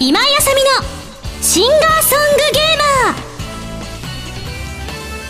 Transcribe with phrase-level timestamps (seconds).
[0.00, 0.70] 今井あさみの
[1.42, 2.61] シンガーソングゲーム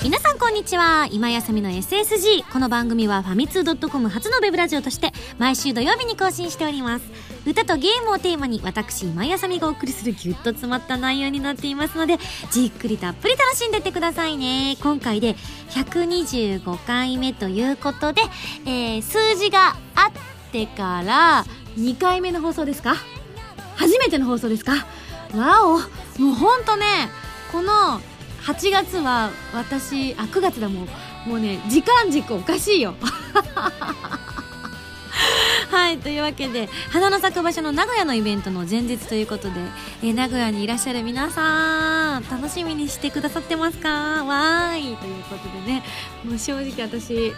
[0.02, 1.06] 皆さんこんにちは。
[1.12, 7.04] 今井あさみの SSG この番組はファミツー .com 初のウェブラジオとして毎週土曜日に更新しております。
[7.46, 12.18] 歌とゲームをテーマに私今井あさみがお送りするギュッと詰まった内容になっていますので
[12.50, 14.76] じっくりたっぷり楽しんでってくださいね。
[14.82, 15.36] 今回で
[15.71, 18.23] 125回目ということで、
[18.66, 20.12] えー、数字があっ
[20.50, 21.44] てから
[21.77, 22.96] 2回目の放送ですか？
[23.77, 24.72] 初めての放送ですか？
[25.36, 25.78] わお
[26.20, 26.84] もうほんとね
[27.52, 28.00] この
[28.45, 30.87] 8月は私あ9月だも
[31.27, 32.95] うもうね時間軸おかしいよ。
[35.70, 39.55] はいというわけで花の咲く場所の名古屋のイベントの前日ということで、
[40.02, 43.88] えー、名古屋にいらっしゃる皆さん楽しみにしてくださってますか？
[44.24, 44.97] わーい。
[44.97, 45.83] ということでね
[46.24, 47.33] もう正直私、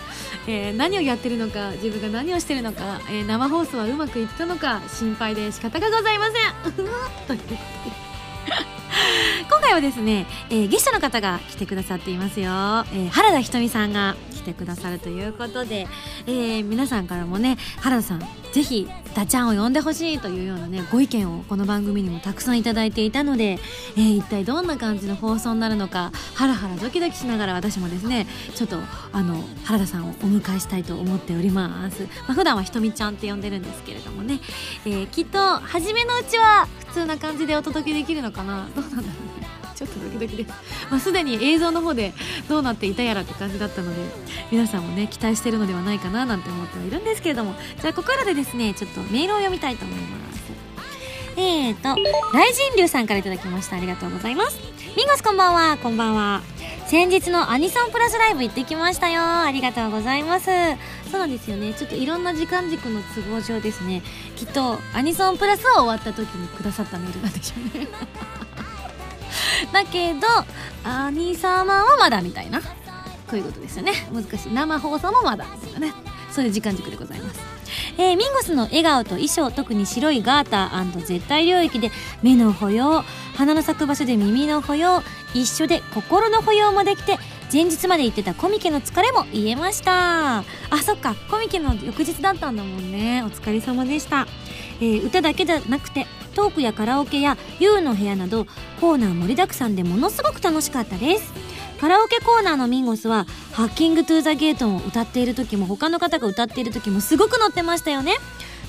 [0.48, 6.27] えー、何をやってるのか自分が何をしてるのか、えー、生放送はうまくいったのか心配で仕方がございま
[6.65, 6.73] せん。
[6.75, 6.95] というこ
[7.27, 7.95] とで。
[9.55, 15.86] 今回はですね、えー、ゲストの方が来てくださっていますよ、えー、原田ひとみさんが来てくださるということで、
[16.27, 18.20] えー、皆さんからもね原田さん
[18.52, 23.58] ぜひダちゃんを呼んでほしいというようなねご意見をこの番組にもたくさんいただいていたので、
[23.97, 28.80] えー、一体どんな感じの放送になるのかハラハラドキドキしながら私もですねちょっと
[29.12, 34.41] あの原田さんをお迎えしたいと思っております、まあ、普段はひとみちゃんって呼んでるんですけれどもね、
[34.84, 38.69] えー、きっと初めのうちは普通な感じでお届けできるのかな。
[38.75, 39.02] どうなんだろう。
[39.02, 39.34] ね
[39.75, 40.44] ちょっとドキドキで。
[40.44, 40.50] す、
[40.91, 42.12] まあ、すでに映像の方で
[42.48, 44.00] どうなっていたやらって感じだったので
[44.50, 47.55] 皆さんもね期待してるのではないかななんて思ってはいるんですけれども。
[47.81, 50.44] じゃあここからでですねちょっとメールを読みたいと思います。
[51.36, 52.00] えーと
[52.33, 53.77] 大神龍さんから頂きました。
[53.77, 54.58] ありがとうございます。
[54.97, 55.77] ミンゴスこんばんは。
[55.78, 56.42] こんばんは。
[56.86, 59.22] 先日のアニソンプラスライブ行ってきましたよ。
[59.22, 60.47] ありがとうございます。
[61.11, 61.75] そうなんですよね。
[61.75, 64.03] ちょっといろんな時間軸の都合上ですね。
[64.36, 67.88] きっとアニソンプラスは終わった時にくださったメールなんでしょうね
[69.72, 70.26] だけど
[70.84, 72.60] 兄様はまだみたいな。
[72.60, 72.66] こ
[73.32, 73.92] ういうことですよね。
[74.12, 74.53] 難しい。
[74.53, 75.94] 生放送もまだみたいなね。
[76.31, 77.41] そういう時間軸でございます。
[77.97, 81.91] えー、ミンゴスの笑顔と衣装特に白いガーター絶対領域で
[82.22, 83.04] 目の保養
[83.37, 87.19] 花の咲く場所で耳の保養一緒で心の保養もできて
[87.53, 90.38] 前日まで言ってたコミケの疲れも癒えました。
[90.38, 90.44] あ
[90.82, 91.14] そっか。
[91.31, 93.22] コミケの翌日だったんだもんね。
[93.22, 94.26] お疲れ様でした、
[94.81, 98.47] えー、歌だけじゃなくてトークやカラオケや YOU の部屋など
[98.81, 101.33] コーナー盛りだくさんでものすごく楽しかったです。
[101.81, 108.15] カラオケコーナーのミンゴスはハッキングトゥザゲートンを歌っている時も他の方が歌っている時もすごく乗ってましたよね。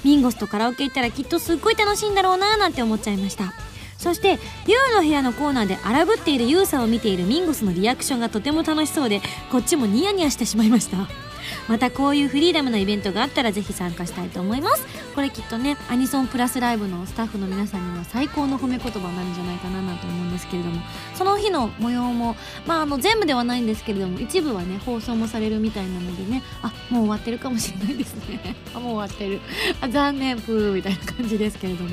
[0.03, 3.53] ミンゴスとカラオケ行ったらきっとすっごい楽しいんだろうなーなんて思っちゃいました。
[3.97, 4.33] そして
[4.65, 11.24] YOU の部屋のコーナーで荒ぶっている YOU さんを見ているミンゴスのリアクションがとても楽しそうでこっちもニヤニヤしてしまいました。
[11.67, 14.85] またこういうフリーダムなイベントがあったらぜひ参加したいと思います。
[15.15, 20.81] これきっとねアニソンプラスライブのスタッフの皆さんには最高の褒め言葉になるんじゃないかななんて思うんですけれども。
[21.15, 26.43] その日の模様もまああの全部ではないんですけれども一部はね放送もされるみたいなのでね。
[26.61, 28.55] あもう終わってるかもしれないですね。
[28.73, 29.41] あもう終わってる。
[29.81, 30.35] あ残念。
[30.45, 31.89] プーみたいな感じですけれども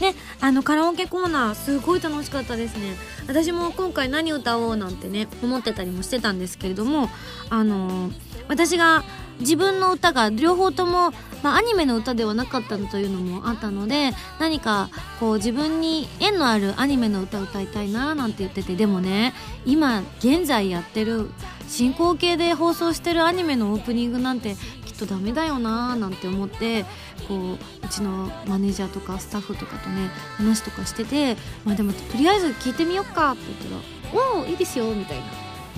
[0.00, 2.94] ね、あのカラオケコーナーすごい楽しかったですね。
[3.26, 7.08] 私も今回何歌おうなんてね思ってたりもしてたんですけれども
[7.50, 9.04] あのー私が
[9.40, 14.10] 自分の歌が両方とも、まあ、アニメの歌ではなかったというのもあったので
[14.40, 19.34] 何かこう自分に縁のあるアニメの歌を歌いたいななんて言っててでもね
[19.64, 21.30] 今現在やってる
[21.68, 24.56] 進行形で放送してるアニメのオープニングなんて
[24.98, 26.84] とダメだよななんて思って
[27.26, 33.82] こううちのマネージャーとかスタッフとかとね話とかしててまあでもとりあえず聞いてみよっかって言っ
[34.12, 35.24] たら「おおいいですよ」みたいな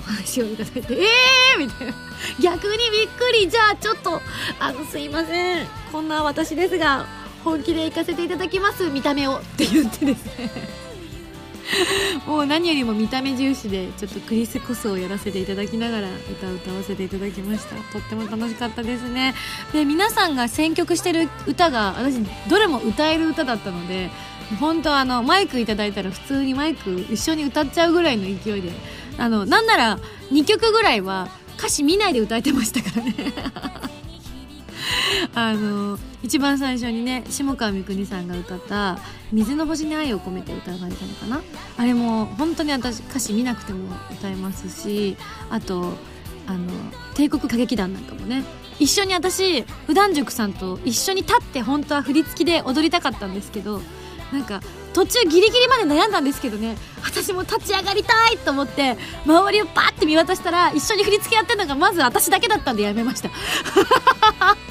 [0.01, 0.03] お。
[0.03, 1.95] 話をいただいて、えーみたいな。
[2.41, 3.49] 逆にびっくり。
[3.51, 4.21] じゃあちょっと、
[4.59, 5.67] あの、すいません。
[5.93, 7.07] こんな私ですが、
[7.45, 8.89] 本気で行かせていただきます。
[8.89, 9.37] 見た目を。
[9.37, 10.90] って言ってですね。
[12.27, 17.77] もう何よりも見た目重視でちょっとクリスコスをやらせていただきながら歌を歌わせていただきました。
[17.93, 19.35] とっても楽しかったですね。
[19.73, 22.19] で皆さんが選曲してる歌が私
[22.49, 24.11] どれも歌える歌だったので
[24.59, 28.73] 本当あのマイクいただいたら普通にマイク一緒に歌っちゃうぐらいの勢いで
[29.19, 29.99] あのなんなら
[30.33, 33.15] 2曲ぐらいは歌詞見ないで歌えてましたからね。
[35.35, 38.99] あの一番最初にね下川みくにさんが歌った
[39.33, 41.41] 「水の星に愛を込めて」歌われたのかな？
[41.77, 45.17] あれも本当に私歌詞見なくても歌えますし
[45.51, 45.97] あと
[46.47, 46.71] あの
[47.15, 48.45] 帝国歌劇団なんかもね
[48.79, 53.81] 一緒に私普段塾さんと一緒に立って本当は振り付きで踊りたかったんですけど
[54.33, 54.61] なんか
[54.93, 58.97] 途中ギリギリまで悩んだんですけどね私も立ち上がりたいと思って
[59.27, 63.31] 周りをパッて見渡したら一緒に振り付けやってるのがまず私だけだったんでやめました。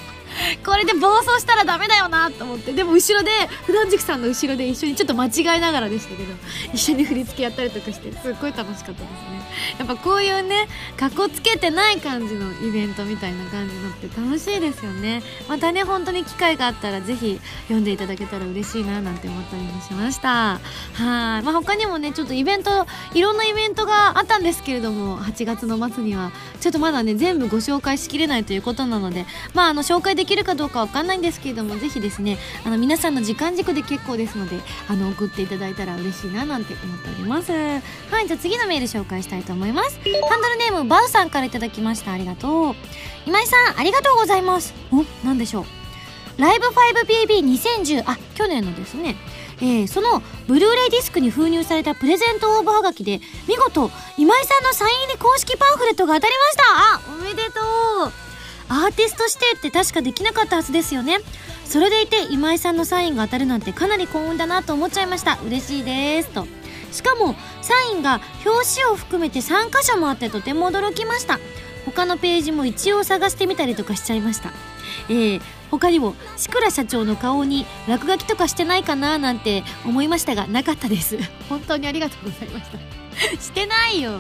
[0.66, 2.74] これで暴走したらダメだよなと思って。
[2.74, 3.32] でも後ろで
[3.66, 6.34] 普段塾さんの後ろで一緒にちょっと間違いながらでしたけど
[6.74, 9.40] 一緒に振り付けやったりとかしてすっごい楽しかったですね。
[9.78, 10.68] やっぱこういうね
[10.98, 15.22] かっこつけてない感じのイベントみたいな感じのって楽しいですよね。
[15.48, 20.30] またね本当に機会があったらぜひ読んでいただけたら嬉しいななんて思ったりもしました。
[20.30, 37.52] はい、まあ、他にもねちょっとイベントいろんなイベントがあったんですけれども8月の末にはちょっとまだね全部ご紹介しきれないということなのでまああの紹介できるかどうかわかんないんですけれどもぜひですねあの皆さんの時間軸で結構ですのであの送っていただいたら嬉しいななんて思っております。
[37.52, 40.00] はいじゃあ次のメール紹介したいと思います。
[40.00, 42.12] ハンドルネームバウさんからいただきました。
[42.12, 42.76] ありがとう。
[43.26, 44.74] 今井さんありがとうございます。
[44.92, 45.66] お何でしょう。
[46.42, 49.16] ライブ 5BB2010 あ去年のですね。
[49.62, 57.12] えー、そのブルーレイディスクに封入されたプレゼント応募はがきで見事今井さんのサイン入り公式パンフレットが当たりました。
[57.12, 57.60] あおめでと
[58.26, 58.29] う。
[58.70, 61.18] アーティスト指定って確かできなかったはずですよね。
[61.66, 65.40] それでいて今井さんのサインが当たるなんてかなり幸運だなと思っちゃいました。
[65.46, 66.48] 嬉しいですと。
[66.92, 71.40] しかもサインが表紙を含めて3箇所もあってとても驚きました。
[71.86, 74.52] 他のページも一応探してみたりとかしちゃいました。
[75.10, 75.42] えー、
[75.72, 81.18] 他にも志倉社長の顔に落書きとかしてないかななんて思いましたがなかったです。
[81.48, 82.78] 本当にありがとうございました。
[83.42, 84.20] してないよ。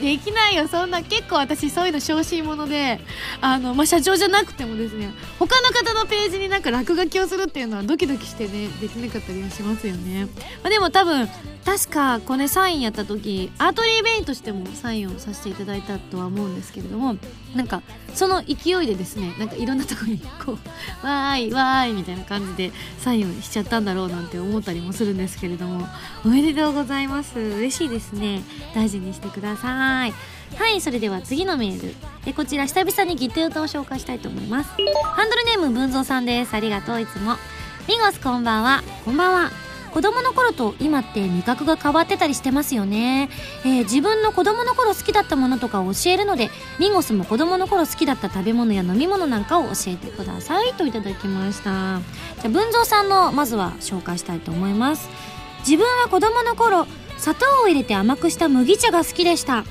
[0.00, 0.68] できないよ。
[0.68, 3.00] そんな結構私そういうの小心者で
[3.40, 10.30] あの、まあ、社長じゃなくてもですね他の方のページになんか落書きをするっていうのはドキドキしてねできなかったりはしますよね、ま
[10.64, 11.28] あ、でも多分
[11.64, 17.16] 確かこれサインやった時アートリーベインとしてもサインをさせていただいたとは思うんですけれども
[17.54, 17.82] なんか
[18.14, 20.58] その勢いでですねなんかいろんなとこにこう
[21.06, 25.88] 「わーいわーい」みたいな感じでサインをしちゃったんだろうなんて思ったりもするんですけれども
[26.24, 27.38] おめでとうございます。
[27.38, 28.42] 嬉しいですね。
[28.74, 29.63] 大事にしてください。
[29.72, 31.94] はいそれでは次のメール。
[32.26, 34.70] えこちら久々にギテ歌を紹介したいと思います。
[35.02, 36.54] ハンドルネーム文蔵さんです。
[36.54, 37.36] ありがとういつも。
[37.88, 38.82] ミゴスこんばんは。
[39.04, 39.50] こんばんは。
[39.92, 43.28] 子供の頃と今って味覚が変わってたりしてますよね、
[43.64, 46.50] えー、自分の子供の頃好きだったものとかを教えるので
[46.80, 52.00] ミンゴスも子供の頃好きだった食べ物や飲み物なんかを教えてくださいといただきました。
[52.42, 55.08] じゃ文蔵さんのまずは紹介したいと思います。
[55.60, 56.88] 自分は子供の頃
[57.18, 59.64] 砂糖を入れて甘くした麦茶が好きでした。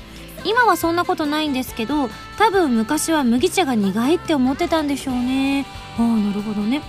[0.44, 5.64] 今はそんなことないんですけど多分昔は麦茶が苦いって思ってたんでしょうね。
[5.98, 6.82] ああなるほどね。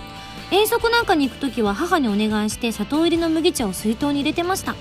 [0.50, 4.74] 遠足なんかに行く時は母にお願いして砂糖入りの麦茶を水筒に入れてました。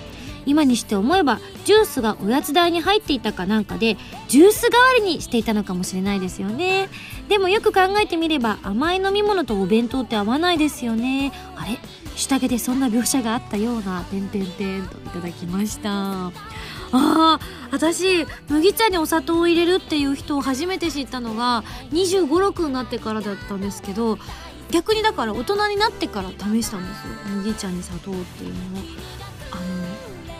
[0.45, 6.89] 今にして思えばジュースがおやつ代に入っていたかなんかでジュース代わりにしていたのかもしれないですよね。
[7.29, 11.31] でもよく考えてみれば甘い飲み物とお弁当って合わないですよね。
[11.55, 11.79] あれ？
[12.15, 16.27] 下着でそんな描写があったような「てんてんてん」といただきました。
[16.27, 17.39] あー
[17.71, 24.17] 私麦茶にお砂糖を入れるっていう人を初めて知ったのが2 5 6になってからだったんですけど
[24.71, 27.13] 逆にだから大人になってから試したんですよ。
[27.35, 28.83] 麦茶に砂糖っていうのを。
[29.51, 29.61] あの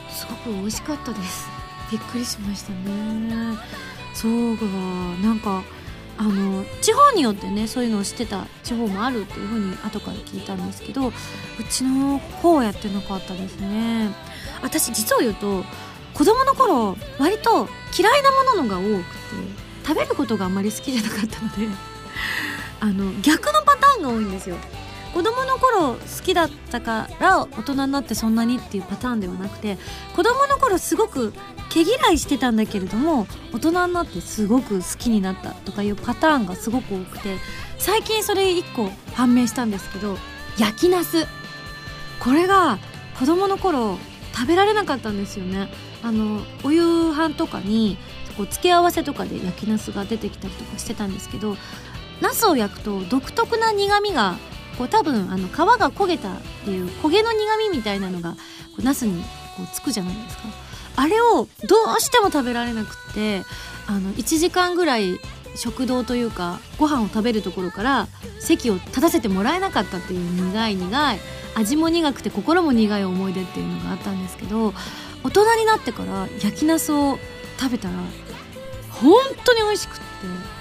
[0.09, 1.47] すごく美味しかったです。
[1.91, 3.57] びっくりしましたね。
[4.13, 4.65] そうか。
[5.21, 5.61] なんか
[6.17, 11.13] あの地方によってねそういうのをしてた地方もあるっていうふうに後から聞いたんですけどう
[11.69, 14.09] ちの方はやってなかったですね。
[14.61, 15.63] 私実を言うと
[16.13, 17.67] 子供の頃割と
[17.97, 19.05] 嫌いなもののが多くて
[19.85, 21.67] 食べることがあんまり好きじゃなかったので
[22.79, 24.55] あの逆のパターンが多いんですよ。
[25.15, 29.77] 子供の頃好きだったから大人になってそんなにっていうパターンではなくて
[30.13, 31.33] 子供の頃すごく
[31.69, 37.37] 毛嫌いしてたんだけれども大人になってすごく好きになったとかいうパターンがすごく多くて
[37.77, 40.17] 最近それ1個判明したんですけど
[40.59, 41.25] 焼きナス
[42.19, 42.77] これが
[43.17, 43.97] 子供の頃
[44.33, 45.69] 食べられなかったんですよね。
[46.03, 47.97] あのお夕飯とかに
[48.35, 51.55] こう付け合わせとかで焼きナスが出てきたりとかしてたんですけど
[52.19, 54.35] ナスを焼くと独特な苦みが
[54.77, 57.37] こう多分あの皮が焦げたっていう焦げの苦
[57.71, 58.37] みみたいなのがこ
[58.79, 59.23] うナスに
[59.57, 60.43] こうつくじゃないですか。
[60.97, 63.43] あれをどうしても食べられなくって
[63.87, 65.19] あの1時間ぐらい
[65.55, 68.07] 食堂というかご飯を食べるところから
[68.39, 71.19] 席を立たせてもらえなかったっていう苦い苦い
[71.55, 74.73] 味も苦くて心も苦い思い出っていうのがあったんですけど
[75.23, 77.17] 大人になってから焼きナスを
[77.59, 77.95] 食べたら
[78.91, 79.13] 本
[79.43, 80.54] 当に美味しくって。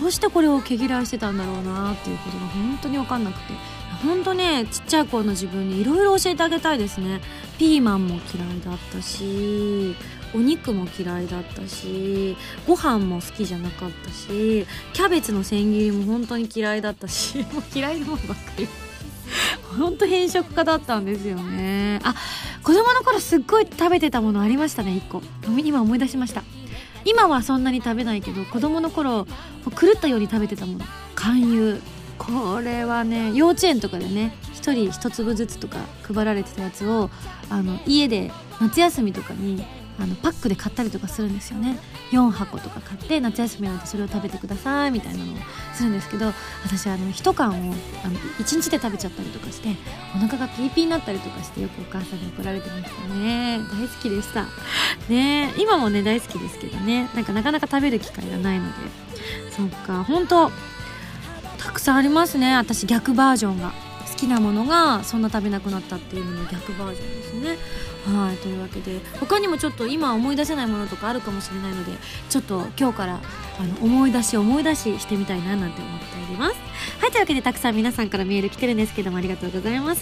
[0.00, 3.80] どうしてこれを毛嫌いしてたんだろうなっていうことが本当に分かんなくて。
[4.02, 7.20] 本当ねちっちゃい頃の自分にいろいろ教えてあげたいですね。
[7.58, 9.94] ピーマンも嫌いだったし
[10.34, 18.68] お肉も嫌いだったしご飯も好きじゃなかったしキャベツの千切りも本当に嫌いだったし もう嫌いなものばっかり。
[19.78, 22.00] 本当偏食家だったんですよね。
[22.02, 22.14] あ
[22.64, 25.22] 子供の頃すっごい食べてたものありましたね1個。
[25.62, 26.42] 今思い出しました。
[27.04, 29.26] 今はそんなに食べないけど子供の頃
[29.64, 30.84] 狂ったように食べてたもの。
[31.14, 31.80] 勧誘。
[32.18, 37.08] これはね幼稚園とかでね1人1粒ずつとか配られてたやつを
[37.48, 38.30] あの家で
[38.60, 39.64] 夏休みとかに
[40.00, 41.78] あのパックで買ったりとかするんですよね。
[42.10, 45.36] 4箱とか買って夏休みなんでそれを食べてくださいみたいなのを
[45.74, 46.32] するんですけど
[46.64, 47.56] 私あの1缶をあ
[48.08, 49.76] の1日で食べちゃったりとかして
[50.14, 53.58] お腹がピーピーになったりとかしてよくお母さんに怒られてましたね。
[53.70, 54.46] 大好きでした。
[55.08, 57.10] ね今もね大好きですけどね。
[57.14, 58.72] なんかなかなか食べる機会がないので。
[59.54, 60.50] そっか本当
[61.58, 62.56] たくさんありますね。
[62.56, 63.72] 私逆バージョンが。
[64.10, 67.56] 好きなものがそんな食べなくなったっていうのの逆バージョンですね。
[68.06, 71.92] はいというわけで他にもちょっと今思い出せないものとかあるかもしれないので
[72.30, 73.20] ちょっと今日から
[73.58, 76.56] あの思い出し思い出ししてみたいななんて思っております。
[77.00, 80.00] はいというわけでたくさん皆さんからメール来てるんですけどもありがとうございます。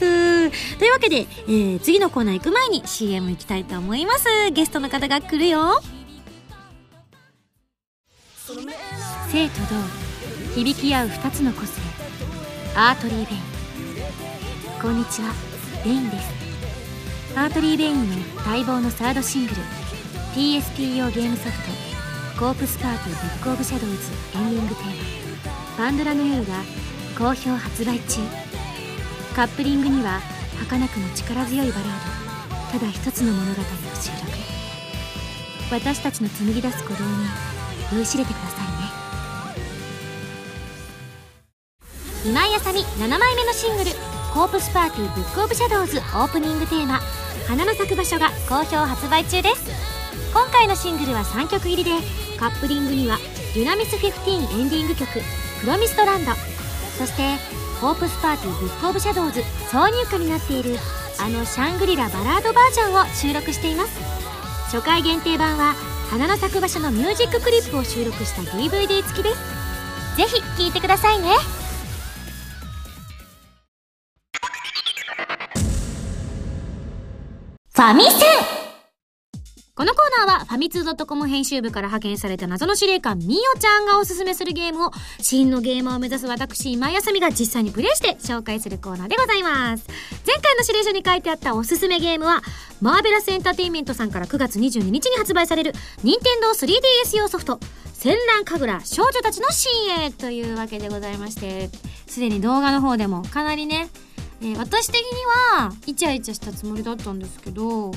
[0.79, 4.27] というわけで、えー、次のコーナー行く前に CM 行きたいと思います。
[4.53, 5.81] ゲストの方が来るよ。
[9.31, 9.61] 静と
[10.55, 11.81] 同響き合う2つの個性。
[12.75, 14.81] ARTERY VEIN。
[14.81, 15.33] こんにちは。
[15.85, 16.48] ベインです。
[17.39, 19.63] ARTERY VEIN の待望のサードシングル
[20.35, 21.61] PSP 用ゲームソフト
[22.37, 23.97] 「コープスパーティー Book of Shadows」
[24.35, 24.87] エンディングテー
[25.47, 26.55] マ「パンドラの夜」が
[27.17, 28.23] 好評発売中。
[29.37, 30.21] カップリングには
[30.59, 31.91] 儚くも力強いバラー
[32.73, 33.65] ドただ一つの物語を
[33.95, 34.27] 収録。
[35.71, 37.29] 私たちの紡ぎ出す鼓動に
[37.93, 38.91] 酔いしれてくださいね。
[42.25, 43.93] 今井あさみ7枚目のシングル
[44.35, 47.01] 「コープスパーティーブックオブシャドウズ」オープニングテーマ
[47.49, 49.63] 「花の咲く場所」が好評発売中です。
[50.35, 51.93] 今回のシングルは3曲入りで
[52.39, 53.19] カップリングには
[53.55, 55.23] 「デュナミス15」エンディング曲
[55.61, 56.33] 「Promised Land」
[56.99, 57.39] そして
[57.81, 59.41] 「コープスパーティー Book of Shadows」
[59.73, 60.79] 挿入歌になっている
[61.19, 63.93] あのシャングリラバラードバージョンを収録しています。
[64.71, 65.75] 初回限定版は
[66.11, 70.17] 花の咲く場所のミュージッククリップを収録した DVD 付きです。
[70.19, 71.31] ぜひ聴いてくださいね。
[77.79, 78.13] ファミセン。
[79.77, 89.87] このコーナーはファミツー .com 編集部から派遣された謎の司令官みおちゃんがおすすめするゲームを真のゲーマーを目指す私今井あさみが実際にプレイして紹介するコーナーでございます。
[90.27, 92.43] 前回の指令書に書いてあったおすすめゲームは
[92.81, 97.61] マーベラスエンターテインメントさんから9月22日に発売される任天堂 3DS 用ソフト
[97.93, 99.71] 戦乱神楽少女たちの深
[100.05, 101.71] 淵というわけでございまして
[102.09, 103.89] すでに動画の方でもかなりね
[104.41, 105.03] えー私的に
[105.57, 107.91] はイチャイチャしたつもりだったんですけど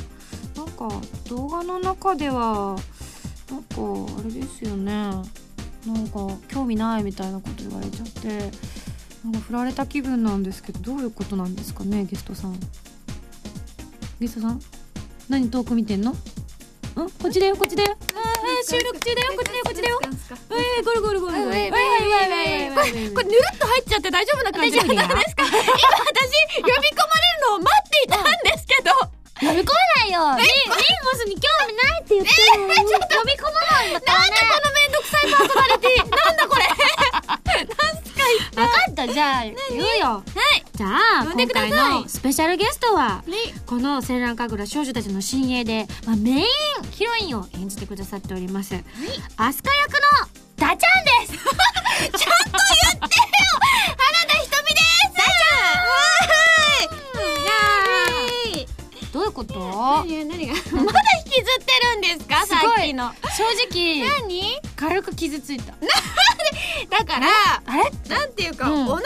[0.55, 0.89] なんか
[1.29, 2.75] 動画の中では
[3.50, 3.75] なんか
[4.19, 5.12] あれですよね。
[5.86, 8.51] なんか興味ないみたいなこと言われちゃって
[9.24, 12.55] なんか振られた気分なんですけどどういうことなんですかねゲストさん。
[14.19, 14.62] ゲストさん？
[15.29, 16.15] 何遠く見てんの？
[17.00, 17.95] んこっちだよこっちだよ。
[18.13, 20.00] あー収録中だよこっちだよこっちだよ。
[20.51, 25.63] えー、ゴルゴルゴルゴルこれぬるっと入っちゃって大丈夫な感じ大丈夫だよなんですか今私
[26.57, 28.91] 呼び込まれるのを待っていたんですけど、
[29.39, 36.67] 呼び込まないよリリンゴスに興味ないって言ってるのに呼び込まないんだからなんでこのめんどくさいパーソナリティなんだこれ
[38.53, 39.07] 分かった。
[39.07, 40.07] じゃあ言うよ。
[40.07, 40.21] は
[40.57, 40.63] い。
[40.73, 40.87] じゃ
[41.21, 43.37] あ今回のスペシャルゲストはね。
[43.65, 46.45] この「戦乱神楽少女たちの親衛で」まあ、メイン
[46.91, 48.75] ヒロインを演じてくださっております、
[49.37, 49.97] アスカ役の
[50.57, 51.39] ダチャンです。
[51.41, 52.21] ちゃんと言
[52.93, 53.51] ってよ。
[53.97, 55.10] 原田ひとみです
[59.45, 59.60] こと？
[60.05, 60.53] 何何が？
[60.83, 62.45] まだ引きずってるんですか？
[62.45, 63.12] さっきの。
[63.36, 64.03] 正直。
[64.27, 64.60] 何？
[64.75, 65.74] 軽く傷ついた。
[66.89, 67.27] だから
[67.65, 67.91] あれ？
[68.15, 68.86] なんていうか、うん。
[68.88, 68.98] 同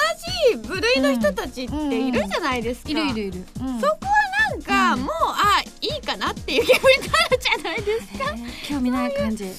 [0.51, 3.79] じ部類の人たちっているじゃないですか、いるいるいる、うん。
[3.81, 5.01] そこはなんか、うん。
[5.03, 8.33] もうあいいかなっていう気分になるじゃないですか？
[8.35, 9.43] えー興味ない感じ。
[9.45, 9.49] 興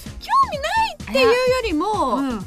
[0.51, 1.33] 味ないっていうよ
[1.65, 2.45] りも、うん、違なんだ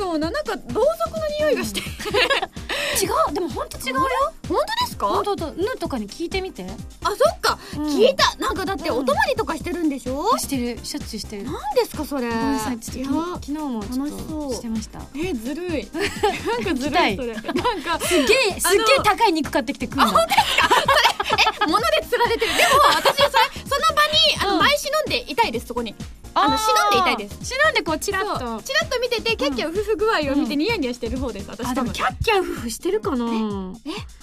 [0.00, 1.80] ろうななんか同族の匂いがして、
[3.02, 4.00] うでも本当違うよ。
[4.48, 5.06] 本当ですか？
[5.08, 6.64] 本当とヌとかに聞いてみて。
[7.02, 7.86] あそっか、うん。
[7.86, 8.36] 聞いた。
[8.38, 8.98] なんかだってうん。
[8.98, 11.44] お泊まりとかしてるんでしょ、してるしょっちゅうしてる。
[11.44, 12.28] なんですかそれ？
[12.28, 15.00] ごめんなさいちょっと昨日もちょっとしてました。
[15.16, 15.88] えずるい。
[15.92, 17.16] なんかずるいい。
[17.16, 17.34] それ。
[17.34, 20.06] なんかすっげえすっげえ高い肉買ってきて食うの。
[20.06, 22.56] 物で釣られてる。
[22.56, 23.28] でも私それ
[23.64, 24.60] その場にあの、うん。
[24.60, 25.94] 毎し飲んでいたいですそこに
[26.36, 27.38] あの忍んでいたいです。
[27.54, 28.62] 忍んでこうチラッと。
[28.62, 31.92] チラッと見ててキャッキャウフフ具合を見てニヤニヤしてる方です私多分あでも。
[31.92, 33.24] キャッキャウフフしてるかな？
[33.24, 33.28] え、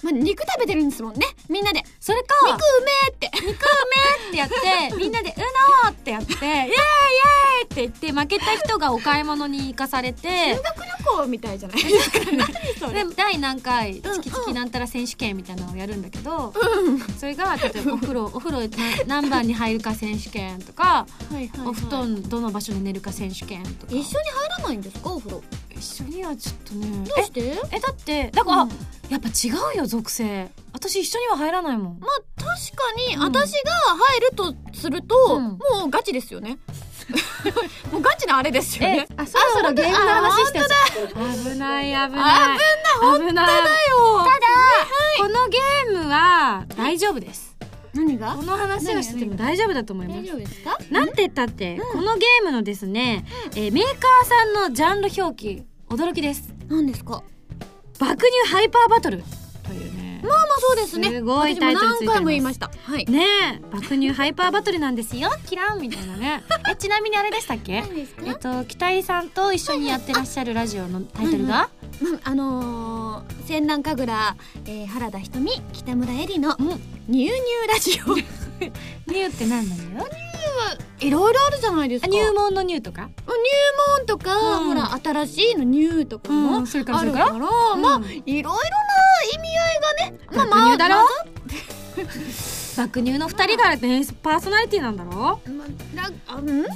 [0.04, 1.26] まあ、肉食べてるんですもんね。
[1.50, 1.84] みんなで。
[2.00, 3.32] それか肉うめえって。
[3.36, 3.56] 肉うめ
[4.30, 4.50] ってやっ
[4.90, 5.40] て みんなで「う
[5.86, 10.28] のー!」ってやって「イエーイイエーイ!」って言って負けた人がお買い物に行かされて。
[10.56, 11.84] 修学旅行みたいじゃない？
[11.84, 12.48] ですか何
[12.80, 16.54] それで第何回うんチキチキなんたら選手権みたいなのをやるんだけど、
[17.20, 18.68] それが例えばお風呂お風呂な
[19.22, 21.06] 何番に入るか選手権とか、
[21.66, 23.94] お布団どの場所で寝るか選手権とか。
[23.94, 25.44] 一緒に入らないんですかお風呂？
[25.70, 26.88] 一緒にはちょっとね。
[27.08, 27.42] どうして？
[27.42, 28.70] ええだってだから、うん。
[29.10, 30.50] やっぱ違うよ属性。
[30.74, 32.00] 私一緒には入らないもん。
[32.00, 33.22] まあ確かにうん。
[33.22, 35.44] 私が入るとすると、うん。
[35.44, 36.58] もうガチですよね。
[37.92, 39.08] もうガチなあれですよね。
[39.18, 42.10] あそろそろゲームの話して危ない危ない。
[42.10, 43.46] 危ない危ない。
[43.46, 44.26] だよ
[45.18, 47.51] このゲームは大丈夫です
[47.94, 48.36] 何が？
[48.36, 50.20] この話をしてても大丈夫だと思います。
[50.22, 50.78] 大丈夫ですか？
[50.90, 56.54] なんて言ったって、このゲームのですね、えーメーカーさんのジャンル表記驚きです。
[56.70, 57.24] 何ですか？
[58.00, 59.24] 爆乳ハイパーバトル
[59.64, 60.22] というね。
[60.24, 61.10] まあまあそうですね。
[61.10, 62.72] すごいタイトルついても何回も言いました。
[62.84, 63.06] はい。
[63.06, 66.44] ねえ爆乳ハイパーバトルなんですよキランみたいなね。
[66.72, 67.84] えちなみにあれでしたっけ？
[68.26, 71.70] えっと北井さんと一緒にやってらっしゃるラジオのタイトルが、
[72.02, 74.14] まああのー、千南神楽、
[74.66, 77.32] えー、原田ひとみ北村えりのうん「ニューニュー
[77.68, 78.16] ラジオ」
[79.12, 80.08] ニューって何なのよ？
[81.00, 82.08] いろいろあるじゃないですか。
[82.08, 83.04] 入門のニューとか？
[83.04, 83.10] 入
[83.98, 84.68] 門とか、うん。
[84.70, 87.76] ほら新しいのニューとかもうんそれからあるから、それから？
[87.78, 88.04] まあうん。
[88.06, 88.58] いろいろな
[89.34, 90.96] 意味合いがねまあ爆乳だろ？
[90.96, 91.08] ま
[92.78, 95.42] 爆乳の二人がねパーソナリティなんだろ？
[95.46, 95.66] ま
[96.28, 96.66] あうん？
[96.66, 96.70] あ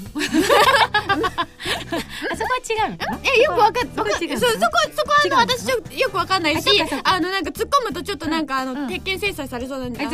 [2.35, 2.97] そこは違うの？
[3.23, 4.39] えよくわかんそこ違うの？
[4.39, 4.51] そこ
[4.95, 5.67] そこあの私
[5.99, 6.69] よくわかんないし
[7.03, 8.87] あのなんか突っ込むとちょっとなんかあの、うん。
[8.87, 10.09] 鉄拳制裁されそうなんであ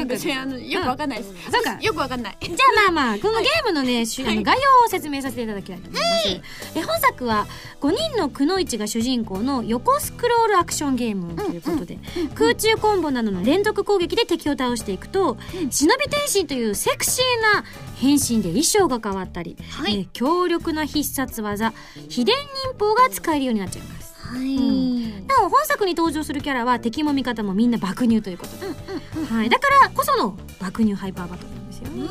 [0.46, 1.78] のよくわかんないです、そうか。
[1.82, 2.38] よくわかんない。
[2.42, 2.54] じゃ
[2.88, 6.42] あまあまあこのゲームのね、しゅあの概要を説明させていただきたいと思います、
[6.76, 7.48] え本作は
[7.82, 11.98] 5人のくのいちが主人公の横スクロールアクションゲームということで、
[12.36, 15.38] 空中コンボなどの連続攻撃で敵を倒していくと、
[15.72, 17.64] 忍び天心というセクシーな
[17.96, 19.96] 変身で衣装が変わったり、はい。
[19.96, 21.74] えー強力な必殺技
[22.10, 24.14] 秘伝忍法が使えるようになっちゃいます。
[24.18, 25.28] はい、ん。
[25.28, 28.68] なお本作に登場するキャラは敵も味方もみんな爆乳ということで、
[29.34, 32.08] はい、だからこその爆乳ハイパーバトルなんですよね。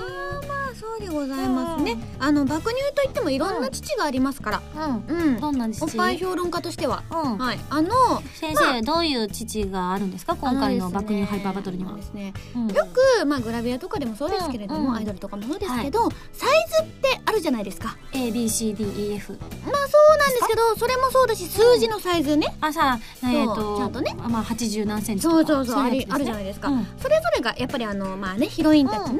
[0.80, 4.62] そうでございますね、あの爆乳といってもいろんな父がありますから。
[5.08, 5.18] うん。
[5.18, 5.84] うん、どんなんです。
[5.84, 7.02] おっぱい評論家としては。
[7.10, 7.60] うん、はい。
[7.68, 7.90] あの
[8.32, 10.36] 先生、どういう父があるんですか？
[10.36, 11.92] 今回の爆乳ハイパーバトルには。
[11.96, 12.32] ですね。
[12.56, 12.68] うん。
[12.68, 17.98] よく、まあ、グラビアとかでもそうですけれども、うんうんアイドルとかもそうですけど、サイズってあるじゃないですか。
[18.14, 19.38] A B C D E F。
[19.66, 24.16] まあそうなんですけどそれもそうだし数字のサイズね、あさあえっ、とちゃんとね。
[24.18, 25.36] あまあ八十何センチとか。
[25.36, 26.86] そうそうそうあるじゃないですか、うん。
[26.98, 29.18] それぞれがやっぱりあのまあねヒロインたちの、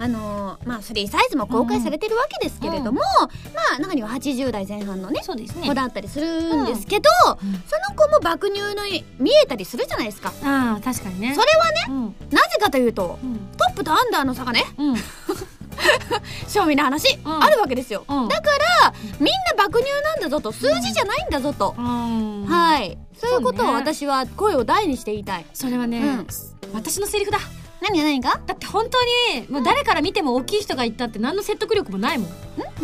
[0.00, 5.68] あのまあ3サイズも公開されてるわけですけれども、まあ中には80代前半のねそうですね。
[5.68, 7.52] 子だったりするんですけど、うん。
[7.66, 8.84] その子も爆乳の
[9.18, 10.32] 見えたりするじゃないですか。
[10.42, 11.34] ああ確かにね。
[11.34, 12.34] それはねうん。
[12.34, 13.36] なぜかというとうん。
[13.58, 14.96] トップとアンダーの差がねうん。
[16.48, 17.44] 正味な話、うん。
[17.44, 18.28] あるわけですよ、うん。
[18.28, 18.50] だか
[18.82, 22.44] らみんな爆乳なんだぞと数字じゃないんだぞと、うん。
[22.44, 22.46] い。
[22.46, 22.98] はい。
[23.18, 25.44] そういうことを私は声を大にして言いたい。
[25.52, 26.26] それはね、うん。
[26.72, 27.38] 私のセリフだ。
[27.80, 28.40] 何が何が？
[28.46, 28.98] だって本当
[29.34, 32.30] にもう誰から見ても大きい人が言ったって何の説得力もないもん。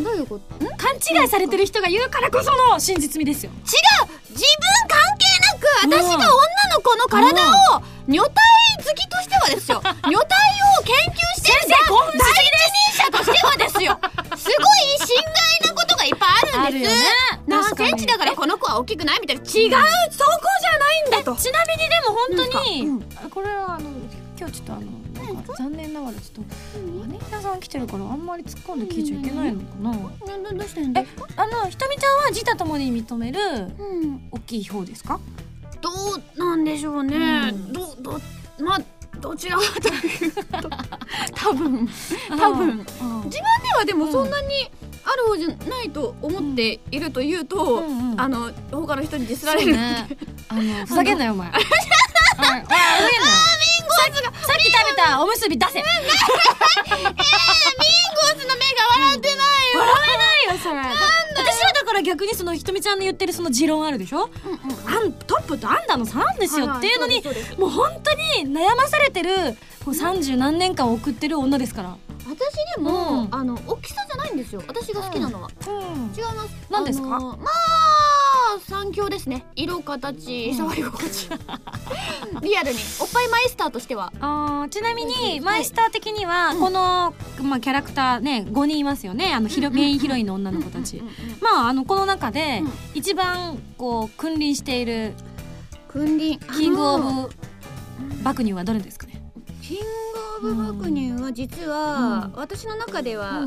[0.03, 0.65] どういうこと？
[0.65, 0.67] ん。
[0.67, 3.53] 違う勘違いされてる人が言うからこその真実味ですよ。
[3.61, 4.37] 自分
[4.89, 5.25] 関係
[5.89, 6.27] なく私が女
[6.75, 7.43] の子の体
[7.77, 8.35] を女体
[8.79, 9.81] 好きとしてはですよ。
[9.83, 11.57] 女体を研究してる。
[11.89, 12.49] 興奮し第一
[12.93, 13.99] 人者としてはですよ。
[14.37, 15.17] すごい心
[15.63, 16.29] 外なことがいっぱい
[16.67, 16.95] あるんです。
[16.95, 17.03] ね。
[17.47, 19.43] 何センチだからこの子は大きくないみたいな。
[19.43, 19.49] 違う。
[19.49, 21.37] そこじゃないんだと。
[21.41, 23.03] ちなみにでも本当に、うん。
[23.17, 23.91] あこれはあの
[24.38, 24.83] 今日ちょっとあの
[25.35, 34.29] なんか残念ながらちょっと姉平さん来てるからあんまり突っ込んで聞いちゃいけないのかな、などどうしたんですかあのひとみちゃんは自他ともに認めるうん。
[34.31, 35.18] 大きい方ですか？
[35.81, 37.72] どうなんでしょうね、うん。
[37.72, 38.20] どど
[38.59, 38.81] まあ
[39.20, 40.44] どちらかというと
[41.35, 41.88] 多分
[42.29, 42.68] 多分。
[42.68, 42.79] うん。
[42.79, 43.38] 自分で
[43.77, 44.49] はでもそんなに
[45.05, 47.85] ある方じゃないと思っているというと、
[48.16, 50.09] あの他の人にディスられる、ね。
[50.49, 51.51] あのふざけんなよお前
[54.14, 55.73] なよさっき食べたおむすび出せ。
[55.81, 55.88] ゴー
[58.38, 59.37] スの目が笑ってない
[59.73, 60.77] よ、笑えないよそれ。
[60.79, 64.31] 私はだから逆にそのひとみちゃんの言ってるその持論あるでしょ？
[64.87, 68.12] あんトップとアンダーの差なんですよっていうのにそうですそうもう本当
[68.45, 71.97] に悩まされてるこう30何年間送ってる女ですから
[72.29, 73.29] 私でも、うん。
[73.35, 74.62] あの大きさじゃないんですよ。
[74.67, 75.75] 私が好きなのは、うん。
[76.17, 76.67] 違います。
[76.71, 77.17] 何ですか？
[77.17, 79.45] あのまあ三強ですね。
[79.55, 81.29] 色形触り心地。
[82.43, 82.79] リアルに。
[83.01, 84.12] おっぱいマイスターとしては。
[84.21, 89.33] あーちなみにマイスター的にはこの、まあ、キャラクターね5人いますよね。
[89.35, 90.99] あのヒロメインヒロインの女の子たち。
[90.99, 92.73] うんうんうんうんまああのこの中でうん。
[92.95, 95.15] 一番こう君臨している
[95.89, 96.39] 君臨。
[96.57, 99.06] キングオあのブ爆乳はどれですか？
[99.06, 99.06] ね
[99.67, 102.41] キングオブ爆乳は実は、うん。
[102.41, 103.47] 私の中では、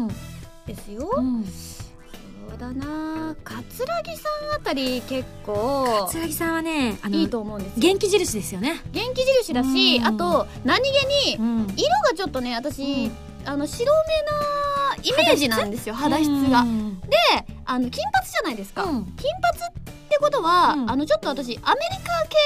[0.65, 1.45] ですよ、うん。
[1.45, 3.35] そうだな。
[3.43, 7.79] 葛城さんあたり結構桂木さんはねあのいいと思うんですよ。
[7.79, 8.81] 元気印ですよね。
[8.91, 10.05] 元気印だし、うん。
[10.05, 11.67] あと何気にうん。
[11.77, 16.27] 色がちょっとね私、うんあの白目なイメージなんですよ肌質。
[16.27, 16.61] が。
[16.61, 16.99] うん。
[17.01, 17.17] で
[17.65, 19.05] あの金髪じゃないですか、うん。
[19.17, 20.91] 金髪ってことは、うん。
[20.91, 22.39] あのちょっと私アメリカ系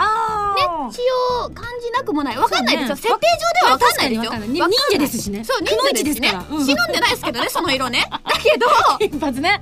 [0.00, 1.00] あのね血
[1.44, 2.38] を感じなくもない。
[2.38, 3.02] わかんないですよ、ね。
[3.02, 3.18] 設定上
[3.60, 4.10] ではわかんない。
[4.10, 4.32] ですよ。
[4.56, 5.44] 忍者ですしね。
[5.44, 6.32] そう忍者ですね。
[6.50, 6.64] うん。
[6.64, 8.06] 忍んでないですけどねその色ね。
[8.10, 8.66] だけど
[8.98, 9.60] 金髪ね。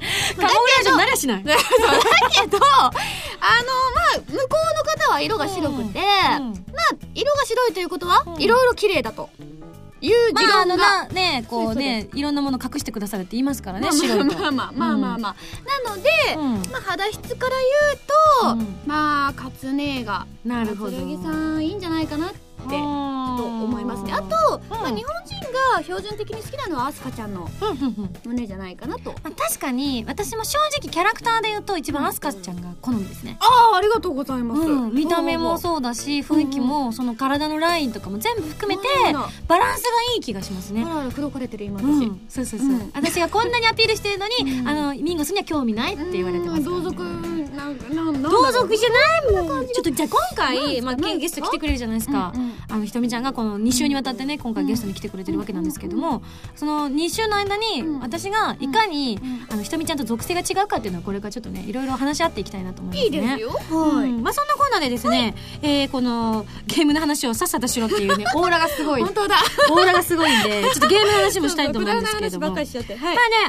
[0.96, 1.44] なりゃしない。
[1.44, 1.54] だ
[2.30, 3.00] けどあのま
[4.16, 6.02] あ向こうの方は色が白くて、うん。
[6.02, 8.42] まあ色が白いということは、うん。
[8.42, 9.30] いろいろ綺麗だと
[10.06, 14.38] いう持まああの論が、なねこうねいろんなもの隠してくださるって言いますからねまあ白いと。
[14.38, 15.36] まあまあまあまあまあ、
[15.84, 16.72] なので、うん。
[16.72, 17.52] まあ、肌質から
[18.42, 18.76] 言うと、うん。
[18.86, 20.92] まあ勝姉がなるほど。
[20.92, 24.12] 剣さんいいんじゃないかなってと思いますね。
[24.12, 24.96] あと、まあ、うん。
[24.96, 25.34] 日本人
[25.74, 27.48] が標準的に好きなのはアスカちゃんの
[28.24, 29.10] 胸じゃないかなと。
[29.22, 33.36] まあ確かに私も正直キャラクターで言うと一番アスカちゃんが好みですね。
[33.40, 40.84] ああありがとうございます、うん、見た目もうそうだし雰囲気もその体のラインとかも全部含めてあバランスがいい気がしますね。
[40.84, 42.90] らあら口説かれてる今私、うん、そうそうそう、うん。
[42.94, 44.68] 私がこんなにアピールしてるのに、うん。
[44.68, 49.32] あのミンゴスには興味ないって言われてますね、同族なんかなん同族じゃない。
[49.32, 56.22] もんちょっとじゃあ今回、まあ、ゲスト来てくれるじゃないですか、うんうんあのひとみちゃんがこの2週にわたってね今回ゲストに来てくれてるわけなんですけども、
[56.54, 58.00] その2週の間にうん。
[58.00, 59.46] 私がいかに、うん。
[59.52, 63.18] あのひとみちゃんと属性が違うかっていうのはこれからちょっとねいろいろ話し合っていきたいなと思いますね。
[63.18, 63.50] いいですよ。
[63.50, 69.02] はい、うんまあそんなコーナーでですね、えーこのゲームの話をさっさとしろっていうね オーラがすごい。
[69.02, 69.36] オ本当だ。
[69.36, 72.46] ーラがすごいんで ちょっとゲームの話もしたいと思うんですけれども。
[72.50, 72.66] まあね、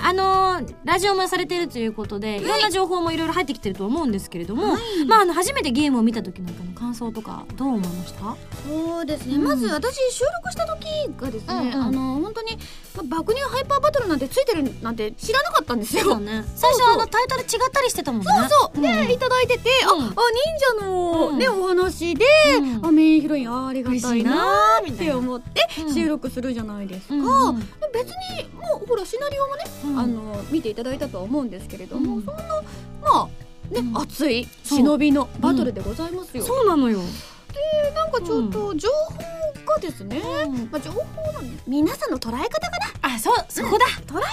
[0.04, 4.76] あのーラジオもされてるということで、い、ろんな情報もいろいろ入ってきてると思うんですけれども、
[5.08, 8.36] まあ、あの、初めてゲームを見た時なんかの感想とか、どう思いました？
[8.98, 9.44] そうですね、うん。
[9.44, 10.88] まず私収録した時
[11.22, 11.74] がですね、うんうん。
[11.76, 12.58] あの本当に、
[12.96, 16.20] まあ、爆乳ハイパーバトルなんてついてるなんて知らなかったんですよ。
[16.20, 16.44] ね。
[16.56, 18.28] 最初、あの、タイトル違ったりしてたもんね。
[18.50, 18.82] そうそう。
[18.82, 19.12] で、うん。
[19.12, 20.06] いただいてて、うん。
[20.06, 20.16] ああ
[20.80, 21.64] 忍者の、ねうん。
[21.64, 22.26] お話で、
[22.58, 22.86] うん。
[22.88, 25.94] あメインヒロインあありがたいなって思ってうん。
[25.94, 27.60] 収録するじゃないですか、うんうん。
[27.94, 28.10] 別
[28.42, 30.00] にもうほらシナリオもね、うん。
[30.00, 32.24] あの見ていただいたとは思うんですけれども、うん。
[32.24, 32.44] そんな
[33.04, 33.30] まあ
[33.72, 33.96] ね、うん。
[33.96, 37.00] 熱い忍びのバトルでございますよ、そうなのよ。
[37.94, 40.70] なんかちょっと情報がですね、うん。
[40.72, 41.04] まあ、情報の
[41.66, 43.86] 皆さんの捉え方があ、そう、そこだ。
[44.06, 44.24] 捉え方が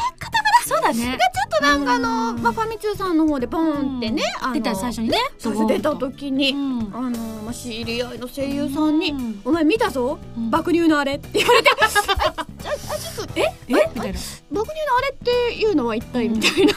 [0.67, 0.95] そうだね。
[1.05, 2.43] ちょっとなんかあの、うん。
[2.43, 4.23] まあ、ファミ通さんの方でポンってね、
[4.53, 5.19] 出た最初にね。
[5.39, 6.91] 最初出た時に、うん。
[6.95, 9.43] あのまあ、知り合いの声優さんに「うん。
[9.45, 10.51] お前見たぞ、うん。
[10.51, 13.43] 爆乳のあれ」って言われて「ああちょっとえ？
[13.43, 13.53] え？
[13.69, 14.19] みたいな。
[14.53, 16.75] 爆乳のあれっていうのは一体」みたいな、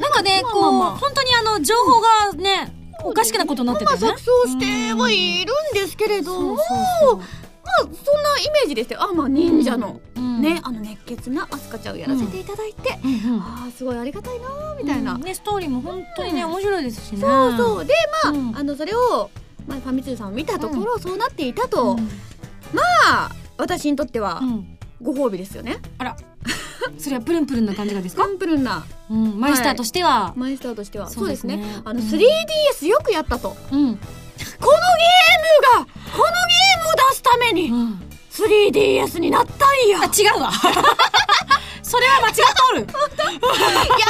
[0.00, 4.10] なんかね、こう、まあ本当にあの、情報がね、おかしくなことになってまあてね。
[4.10, 6.64] 錯綜してはいるんですけれども、まあ
[7.80, 7.90] そんな
[8.38, 10.00] イメージでしてあまあ忍者の、
[10.40, 12.98] ね、あの熱血なアスカちゃんをやらせていただいて、
[13.40, 16.50] ああすごいありがたいなーみたいな、うんね、ストーリーも本当にね、うん。
[16.50, 17.20] 面白いですしね。
[17.20, 17.84] そうそう。
[17.84, 18.56] でまあ,、うん。
[18.56, 19.30] あのそれを、
[19.66, 22.08] まあ、ファミ通さんを見たところ、そうなっていたと、うん。
[22.74, 26.16] まあ私にとってはうんご褒美ですよね、あら、
[26.98, 28.24] それはプルンプルンな感じがですか？
[28.24, 28.84] シンプルな。
[29.10, 30.32] うん、マイスターとしては。
[30.36, 31.08] マイスターとしては。
[31.08, 31.64] そうですね。
[31.84, 33.96] あのうん 3DS よくやったと、このゲームうん。
[33.96, 33.98] が
[35.78, 38.02] このゲームを出すためにうん。
[38.30, 40.00] 3DS になったんや。
[40.00, 40.50] あ、違うわ。
[41.90, 42.80] それは間違っておる。
[42.82, 42.86] いや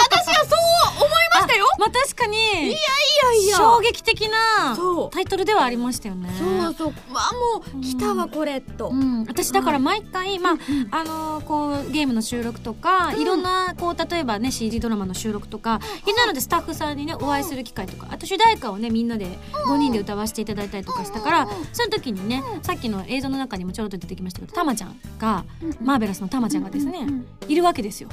[0.04, 0.54] 私はそ
[1.00, 1.64] う思いましたよ。
[1.78, 4.76] まあ確かに、いやいや衝撃的な
[5.10, 6.28] タイトルではありましたよね。
[6.38, 8.60] そうそうわもう来たわこれ。
[8.60, 10.56] と、うん、私だから毎回、まあ
[10.90, 19.26] あのーこうゲームの収録とか、いろんなこう例えばね CD ドラマの収録とか、いろんなのでスタッフさんにねお会いする機会とかあと主題歌をねみんなで
[19.66, 25.46] 5人で歌わせていただいたりとかしたから、その時にね、さっきの映像の中にもちょろっと出てきましたけどたまちゃんが、
[25.82, 27.06] マーベラスのたまちゃんがですね、
[27.48, 28.08] いるわけですよ。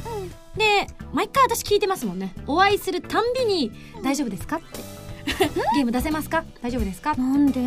[0.56, 2.34] で毎回私聞いてますもんね。
[2.48, 3.72] お会いするたんびに
[4.04, 4.80] 「大丈夫ですか?」って
[5.76, 6.44] 「ゲーム出せますか？
[6.62, 7.62] 大丈夫ですか?」なんで？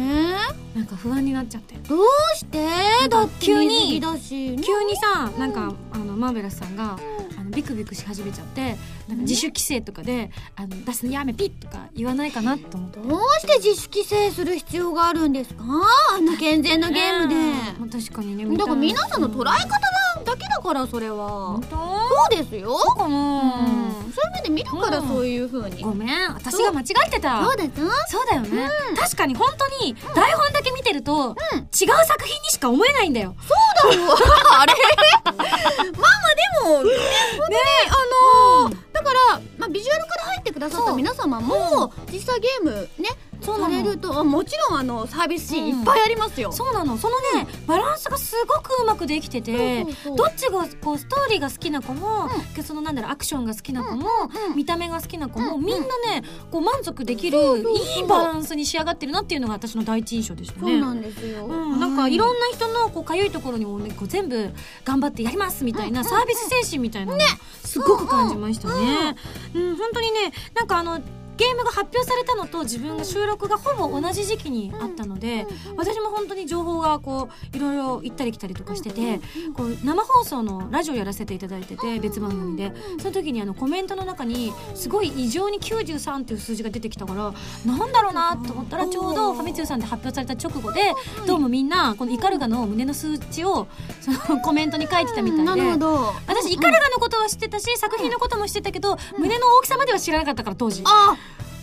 [0.74, 1.74] なんか不安になっちゃって。
[1.88, 2.04] どう
[2.36, 2.66] して？
[3.08, 6.96] だって急に急にさなんかあのマーベラスさんが
[7.38, 8.76] あのビクビクし始めちゃって
[9.08, 13.00] なんか自主規制とかであの出すのやめピッとか言わないかなと思って。
[13.00, 15.64] どうして自主規制する必要があるんですか？
[16.14, 17.34] あんな健全なゲームで、
[17.78, 21.58] まあ、確かにねだから皆さんの捉ええ方だけだからそれは。
[21.70, 22.76] そうですよ。
[22.78, 23.62] そうかな、う
[24.08, 24.12] ん。
[24.12, 25.08] そういう目で見るからうん。
[25.08, 25.82] そういう風に。
[25.82, 26.34] ごめん。
[26.34, 27.42] 私が間違ってた。
[27.44, 27.56] そう。
[27.56, 27.70] です。
[28.10, 33.34] そうだよね、確かに本当に台本だけ見てると、違う作品にしか思えないんだよ。
[33.82, 34.02] そうだよ
[34.58, 34.72] あれ？
[35.24, 35.94] まあまあ
[36.34, 36.84] でも本
[37.40, 37.56] 当に
[38.66, 43.08] あのーだから、まあ、ビジュアルから入ってくださった皆様も実際ゲームね
[43.40, 43.74] さそうなの。
[43.74, 46.96] れるとあもちろんあのサービスシーンいっぱいありますよ、そうなの。
[46.98, 52.28] そのね、バランスがすごくうまくできててどっちがこうストーリーが好きな子も、
[52.64, 54.08] そのなんだろうアクションが好きな子も、
[54.48, 54.56] うん。
[54.56, 55.64] 見た目が好きな子も、うん。
[55.64, 57.38] みんなねこう満足できる
[57.96, 60.72] いいバランスに仕上がってるなっていうのが私の第一印象でしたね。
[60.72, 64.50] そうなんですよ、うん、なんかいろんな人のこう痒いところにもねこう全部
[64.84, 67.24] 頑張ってやりますみたいなサービス精神みたいなのが
[67.62, 69.16] すごく感じましたね。
[69.54, 69.76] うん。
[69.76, 70.70] 本当にねなん。
[70.70, 71.00] かあの
[71.40, 79.20] ゲームが発表されたのと自分が収録がほぼ同じ時期にあったので、私も本当に情報がこういろいろ行ったり来たりとかしてて、
[79.54, 82.72] こう生放送のラジオやらせていただいてて別番組で。
[82.98, 87.32] その時にあのコメントの中にすごい異常に93っていう数字が出てきたから
[87.64, 90.80] なんだろうなと思ったらちょうどファミ通さんで発表された直後で
[91.26, 93.66] どうもみんなこのイカルガの胸の数値を
[94.00, 95.44] そのコメントに書いてたみたいで。
[95.44, 96.14] なるほど。
[96.26, 100.82] 私イカルガのことは知ってたし作品のことも知ってたけど、胸の大きさまでは知らなかったから当時。
[100.84, 101.16] あ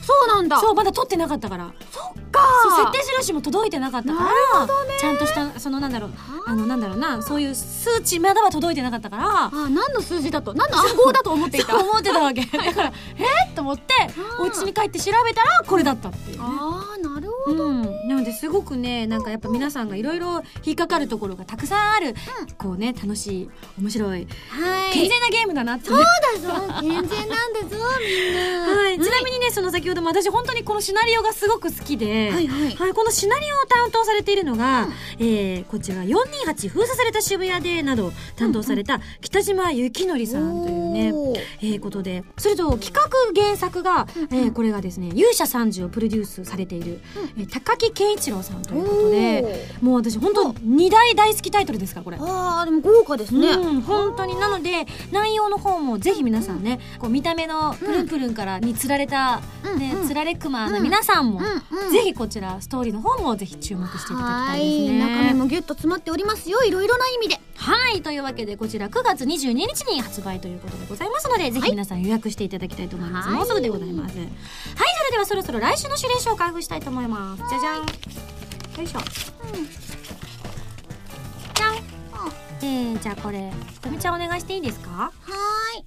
[0.07, 0.57] そうなんだ。
[0.59, 1.71] そうまだ撮ってなかったから。
[1.91, 2.39] そっか。
[2.63, 4.97] そう設定印も届いてなかったからなるほどね。
[4.99, 6.11] ちゃんとしたそのなんだろう
[6.45, 9.23] あのなんだろうなそういう数値まだは届いてなかったから。
[9.27, 11.75] あ何の数字だと何の暗号だと思っていた？
[11.77, 12.41] 思ってたわけ。
[12.57, 13.83] だからえっと思って
[14.39, 16.43] お家に帰って調べたらこれだったっていうね。
[16.47, 22.15] ああなるほどうん、なのですごくねなんかやっぱ皆さんがいろいろ引っかかるところがたくさんある、
[22.57, 24.93] こうね楽しい面白いはい。
[24.93, 26.05] 健全なゲームだなって、そうだ
[26.39, 26.73] ぞ。
[26.81, 28.81] 健全なんだぞみんな。
[28.81, 32.75] はい、ちなみにねその先ほども私本当にこのシナリオがすごく好きで、はいはい。
[32.75, 34.87] はい、このシナリオを担当されているのが、
[35.19, 41.39] えーこちら428封鎖された渋谷でなど担当された北島幸則さんというね、おー。
[41.61, 43.09] えーことでそれと企画
[43.41, 46.99] 原作が、えーこれがですね勇者30をプロデュースされている、
[47.36, 52.17] えー高木健一郎さんということでもう私本当2大大好きタイトルですからこれ。
[52.19, 54.35] あーでも豪華ですね、うん、本当に。
[54.39, 59.41] なので内容の方もぜひ皆さんね、こう見た目のプルンプルンからにつられた、
[59.77, 61.41] ねつられクマの皆さんも、
[61.91, 64.89] ぜひこちらストーリーの方もぜひ注目していただきはたいですい。
[64.89, 64.99] ね。
[64.99, 66.63] 中身もギュッと詰まっておりますよ。
[66.63, 67.39] いろいろな意味で。
[67.57, 73.37] はいというわけでこちら9月22日に発売ということでございますので、ぜひ皆さん予約していただきたいと思います、はい。
[73.37, 74.17] もうすぐでございます。
[74.17, 77.43] はいそれではそろそろ来週の指令書を開封したいと思います。
[77.49, 77.77] じゃじゃん。
[77.77, 77.83] よ
[78.83, 78.99] いしょ、
[81.55, 81.75] じゃん。
[82.61, 84.89] えー、じゃあこれひとみちゃんお願いしていいですか？
[84.91, 85.85] はーい。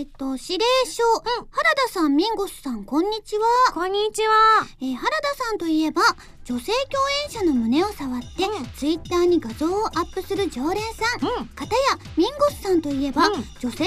[0.00, 1.02] えっ、と指令書、
[1.50, 3.44] 原田さんミンゴスさんこんにちは。
[3.74, 4.64] こんにちは。
[4.80, 6.02] えー原田さんといえば
[6.44, 8.66] 女性共演者の胸を触って、うん。
[8.76, 11.46] ツイッターに画像をアップする常連さん、うん。
[11.48, 11.80] かたや
[12.16, 13.44] ミンゴスさんといえば、うん。
[13.60, 13.86] 女性共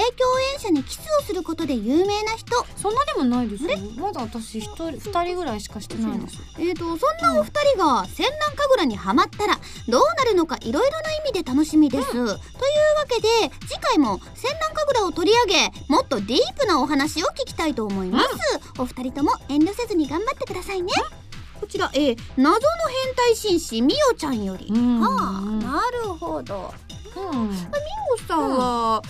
[0.54, 2.64] 演者にキスをすることで有名な人。
[2.76, 3.70] そんなでもないですよ。
[3.96, 12.36] まだ私一人二人ぐらいしかしてないですえー、とそんなお二人が戦乱神楽にハマったらどうなるのかいろいろな意味で楽しみです、というわ
[13.08, 13.28] けで
[13.66, 18.28] 次回も戦乱神楽を取り上げもっとディープなお話を聞きたいと思います、
[18.78, 20.92] お二人とも遠慮せずに頑張ってくださいね
[21.60, 22.58] こちら、えー謎の
[23.04, 26.72] 変態紳士みおちゃんより、うんはあなるほど。
[27.16, 28.50] うん、うんミンゴスさん。
[28.50, 29.02] は、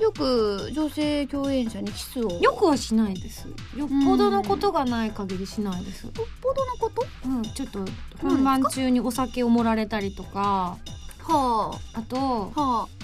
[0.00, 2.30] よく女性共演者にキスを？
[2.40, 3.48] よくはしないです。
[3.76, 6.04] よっぽどのことがない限りしないです。
[6.04, 7.04] よっぽどのこと？
[7.26, 7.80] うん、ちょっと
[8.20, 10.78] 本番中にお酒を盛られたりとか。
[11.18, 12.02] はあ。
[12.02, 13.01] とあはちょっと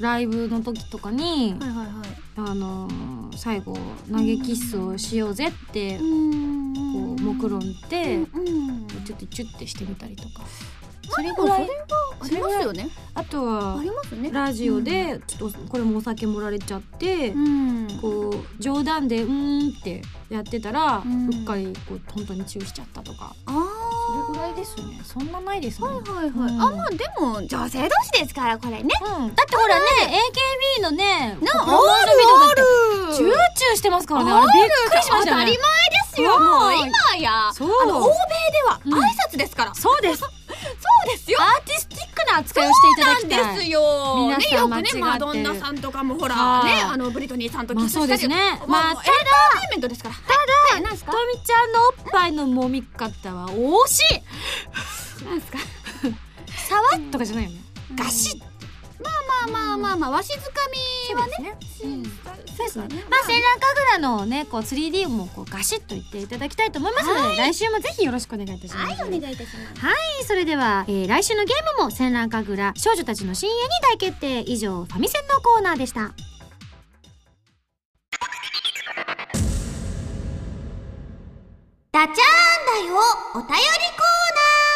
[0.00, 2.06] ライブの時とかに、あはいはいはい。
[2.36, 3.76] あのー最後
[4.10, 6.08] 投げキッスをしようぜってこう
[7.20, 10.44] 目論んで、うんちょっとチュッてしてみたりとか。
[11.10, 11.78] そそれぐらいれぐらい
[12.20, 12.90] ありますよね。
[13.14, 14.30] あとはありますね。
[14.30, 17.88] ラジオでちょっとこれもお酒盛られちゃって、うん。
[18.00, 23.34] こう冗談で「うーん」ってやってたら、ううんっかりこう本当にチューしちゃったとか。
[23.46, 23.67] あそれ
[24.28, 25.00] ぐらいですね。
[25.04, 26.62] そんなないですね、あはいはいはい、うん。
[26.62, 28.82] あまあでも女性同士ですからこれね。
[28.82, 29.84] うん、だってほらね
[30.78, 32.64] AKB のねなプロモーションビデオだってあ
[33.08, 34.32] るチューチューしてますからね。
[34.32, 35.36] あれびっくりしましたよね。
[35.36, 35.58] 当たり前で
[36.14, 36.44] すようん。
[36.44, 37.50] もう今や。
[37.52, 37.70] そう。
[37.82, 38.14] あの欧米
[38.52, 38.94] ではうん。
[38.94, 40.20] 挨拶ですから、そうです。
[40.20, 40.30] そう
[41.10, 41.38] ですよ。
[41.40, 41.97] アーティスティック
[42.32, 44.28] な扱いをしていただきたいなんですよ。
[44.38, 48.36] ねよくねマドンナさんとかもほらはいねあのブリトニーさんとキまあスしたり、そうですね。
[48.36, 50.14] まあ、まあもうエンターテインメントですから。
[50.14, 50.36] ただ
[50.74, 51.12] はい、なんですか？
[51.12, 54.00] とみちゃんのおっぱいの揉み方は惜し
[55.22, 55.24] い。
[55.24, 55.58] なんですか？
[56.68, 57.56] 触っとかじゃないよね。
[57.94, 58.42] ガシッ
[59.00, 60.50] まあまあまあまあわしづか
[61.08, 61.56] みはね。
[61.78, 63.04] そうですね。
[63.08, 68.86] まあセーラー神楽のねこう 3D もこうガシッと言っていただきたいと思いますので、来週もぜひよろしくお願いいたします。
[69.00, 69.80] はいお願いいたします。
[69.80, 74.40] はい、それでは、えー来週のゲームも戦乱神楽少女たちの深夜に大決定。
[74.40, 76.12] 以上ファミセンのコーナーでした。
[81.90, 82.22] ダチャーンだ
[82.92, 83.00] よ
[83.34, 84.67] お便りコーナー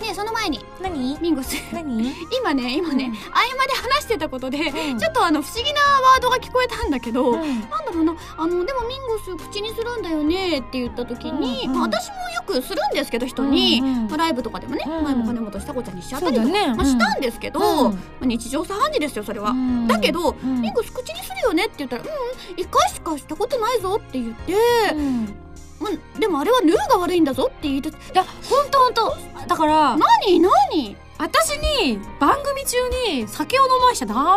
[0.00, 0.64] ねえその前に。
[0.80, 1.18] 何？
[1.20, 1.54] ミンゴス。
[1.72, 2.12] 何？
[2.38, 3.12] 今ね今ね、うん。
[3.12, 4.58] 合間で話してたことで、
[4.92, 4.98] ん。
[4.98, 7.60] ちょっとあの不思議なワードが聞こえたんだけど、うん。
[7.60, 11.76] なんだろうなあのでもミンゴス口にするんだよねって言った時に、うんうん。
[11.76, 14.08] まあ、私もよくするんですけど人に、うんうん。
[14.08, 15.04] まあ、ライブとかでもね、うん。
[15.04, 16.74] 前も金本したこちゃんにしちゃったりとか、ね。
[16.74, 17.92] まあ、したんですけど、うん。
[17.92, 19.50] まあ、日常茶飯事ですよそれは。
[19.50, 19.86] うん。
[19.86, 20.60] だけど、うん。
[20.60, 22.14] ミンゴス口にするよねって言ったら「うんうん
[22.56, 24.54] 一回しかしたことないぞ」って言って、
[24.94, 25.45] うん
[25.80, 30.40] まあ、でもあれはヌーが悪いんだぞって言っていやほんとほんとだから何？
[30.40, 30.96] 何？
[31.18, 32.76] 私に番組中
[33.14, 34.36] に酒を飲ましちゃダメだ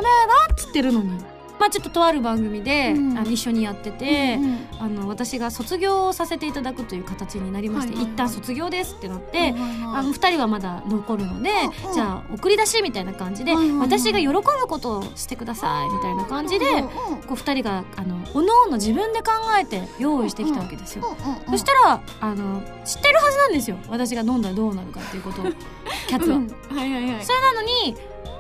[0.54, 1.12] っつってるのに
[1.60, 3.18] まあちょっととある番組で、うん。
[3.18, 4.68] あの一緒にやってて、うんうん。
[4.80, 8.14] あの私が卒業をさせていただくという形になりまして、はいはいはい。
[8.14, 9.70] 一旦卒業ですってなって、はいはいはい。
[10.00, 11.54] あの2人はまだ残るので、う
[11.86, 13.88] んうんじゃあ送り出しみたいな感じで、はいはいはい。
[13.88, 16.88] 私が喜ぶことをしてくださいみたいな感じで、うんうんうん。
[17.24, 21.06] こう2人があのおのおの自分で考えて用意してきたわけですよ。
[21.08, 21.52] うんうんうん。
[21.52, 23.78] そしたらあの知ってるはずなんですよ。
[23.90, 25.46] 私が飲んだらどうなるかっていうことを
[26.08, 26.38] キャッツは。
[26.38, 26.48] うん。
[26.70, 27.26] はいはいはい。
[27.26, 27.96] それなのに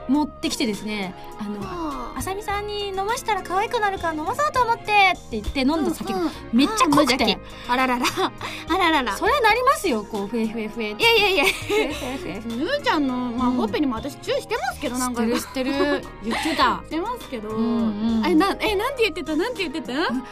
[0.10, 6.12] 持ってきてですねあのああさみさんに飲ましたら可愛くなるから飲まそうと思ってって言って飲んだ酒。
[6.14, 6.32] がうんうん。
[6.52, 7.38] めっちゃ濃くあー無邪て気
[7.72, 8.06] あららら。
[8.70, 9.16] あららら。
[9.18, 11.46] それはなりますよこうふえふえふえいやいやいや。
[11.46, 12.34] ふえふえふえ。
[12.56, 13.56] ぬーちゃんの、まあうん。
[13.56, 15.24] ほっぺにも私チューしてますけどなんか。
[15.24, 16.06] 知ってる知ってる。
[16.24, 16.82] 言ってた。
[16.86, 18.26] してますけど、うんうん。
[18.26, 19.36] えなえなんて言ってた？
[19.36, 19.94] なんて言ってた？
[19.94, 20.24] なんか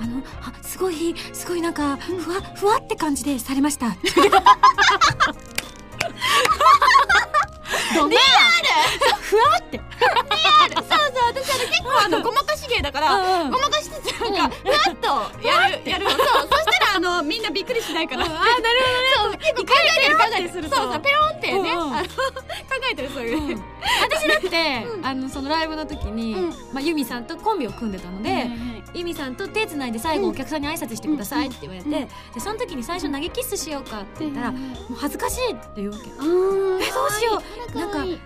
[0.00, 3.96] あのあすごいすごいなんかふわふわって感じでされました
[7.98, 8.18] ごめん。
[9.20, 9.78] ふわって。
[9.78, 9.88] そう
[10.80, 10.98] そう。
[11.28, 13.50] 私あの結構あのごまかし芸だから、うんうん。
[13.52, 16.10] ごまかしつつなんかふわっとやるやるの。
[16.10, 18.40] そうそしたらあのみんなびっくりしないから、あなる
[19.18, 19.38] ほどね。
[19.38, 21.94] 結構考えてる考えてるそうそうペロンってね、うんうん。
[21.94, 22.10] あの考
[22.90, 23.62] えてるそういう、うん。
[24.02, 26.50] 私だって、あのそのライブの時に、うん。
[26.72, 28.50] まあ、ユミさんとコンビを組んでたので、
[28.94, 31.92] ユミさんと手つないで最後お客さんに挨拶してくださいって言われて、うん。
[31.92, 34.58] でその時に最初投げキッスしようかって言ったら、も
[34.90, 36.04] う恥ずかしいって言うわけ。
[36.08, 38.16] えどうしようなんかうん。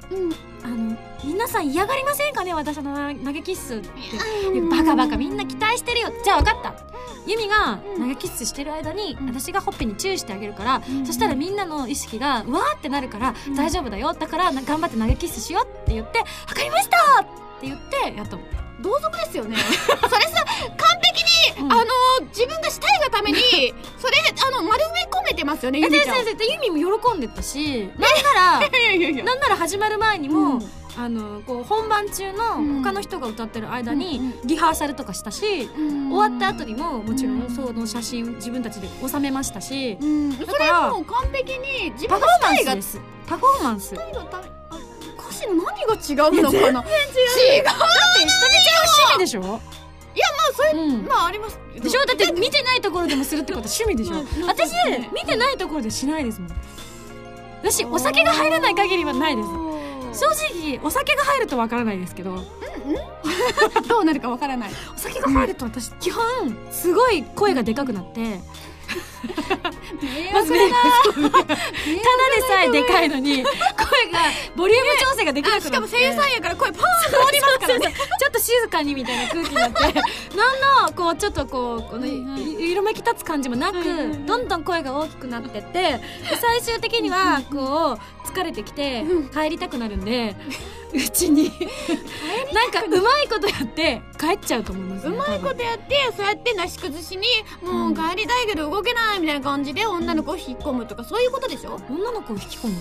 [0.62, 2.94] あの皆さん嫌がりませんかね私の
[3.25, 3.88] 投げキッスって。
[4.49, 4.68] うん。
[4.70, 6.12] バカバカみんな期待してるよ。
[6.25, 6.75] じゃあ分かった。
[7.27, 8.03] ユミがうん。
[8.03, 9.27] 投げキッスしてる間にうん。
[9.29, 13.55] 私がほっぺにチューしてあげるから、うんそしたらみんなの意識がうわーってなるからうん。
[13.55, 14.12] 大丈夫だよ。
[14.12, 17.25] だからな頑張って投げキッスしようって言って「分かりました!」っ
[17.61, 18.42] て言ってやったの。
[18.81, 19.57] 同族ですよね。
[19.57, 20.44] それさ
[20.77, 23.38] 完璧に、うんあの自分がしたいがために
[23.98, 24.14] それ
[24.46, 26.24] あの丸め込めてますよねゆみちゃん。
[26.24, 30.70] ででユミも喜んでたしなんなら いやいやいやなんなら始まる前にも、うん。
[30.96, 32.82] あのこう本番中のうん。
[32.82, 36.12] 他の人が歌ってる間にうんリハーサルとかしたし、うん。
[36.12, 37.46] 終わった後にももちろうん。
[37.46, 40.32] んその写真自分たちで収めましたし、うん。
[40.32, 43.00] それからもう完璧に自パ分フォーマンスのしたいがです。
[43.28, 43.94] パフォーマンス。
[43.94, 46.66] 歌詞の何が違うのかな？
[46.68, 46.72] 違う。
[46.74, 47.82] まひとみちゃんは
[49.08, 49.60] 趣味でしょ？
[50.22, 51.07] あそれうん。
[51.07, 51.59] まああります。
[51.74, 52.05] でしょ？
[52.07, 54.70] だって見てないところでもするってことは趣味でしょ、うん私
[55.12, 56.50] 見てないところでしないですもん。
[57.62, 59.48] 私お酒が入らない限りはないです。
[60.20, 62.44] 正直お酒が入るとわからないですけど。
[63.88, 64.70] どうなるかわからない。
[64.94, 66.22] お酒が入ると私基本
[66.70, 68.40] すごい声がでかくなって
[69.28, 73.44] ただでさえでかいのに 声
[74.10, 74.20] が
[74.56, 76.84] ボリューム調整ができなくなしかも声優さんやから声パーン
[77.26, 77.94] 通りますからね。
[78.18, 79.80] ちょっと静かにみたいな空気になって。
[80.37, 83.74] なんのこうちょっとこうこの色めき立つ感じもなく
[84.26, 86.00] どんどん声が大きくなってってで
[86.40, 89.28] 最終的にはこう疲れてきてうん。
[89.28, 90.34] 帰りたくなるんで
[90.92, 91.52] うちに。
[92.52, 97.26] なんかうまいことやって帰っちゃうと思いますねうまいことやってそうやってなし崩しに
[97.62, 101.81] もう帰りたいけど動けないみたいな感じで女の子を引っ込むとかそういうことでしょ？
[101.88, 102.74] 女の子を引き込む？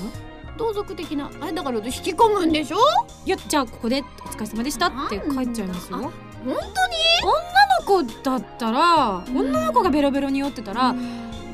[0.57, 1.31] 同族的な。
[1.41, 2.77] あれだから引き込むんでしょ？
[3.25, 5.97] いやじゃあここでお疲れ様でしたって帰っちゃいますよ。
[5.97, 6.11] あ女
[6.45, 9.37] 本の子だったらうん。
[9.37, 10.93] 女の子がベロベロに酔ってたら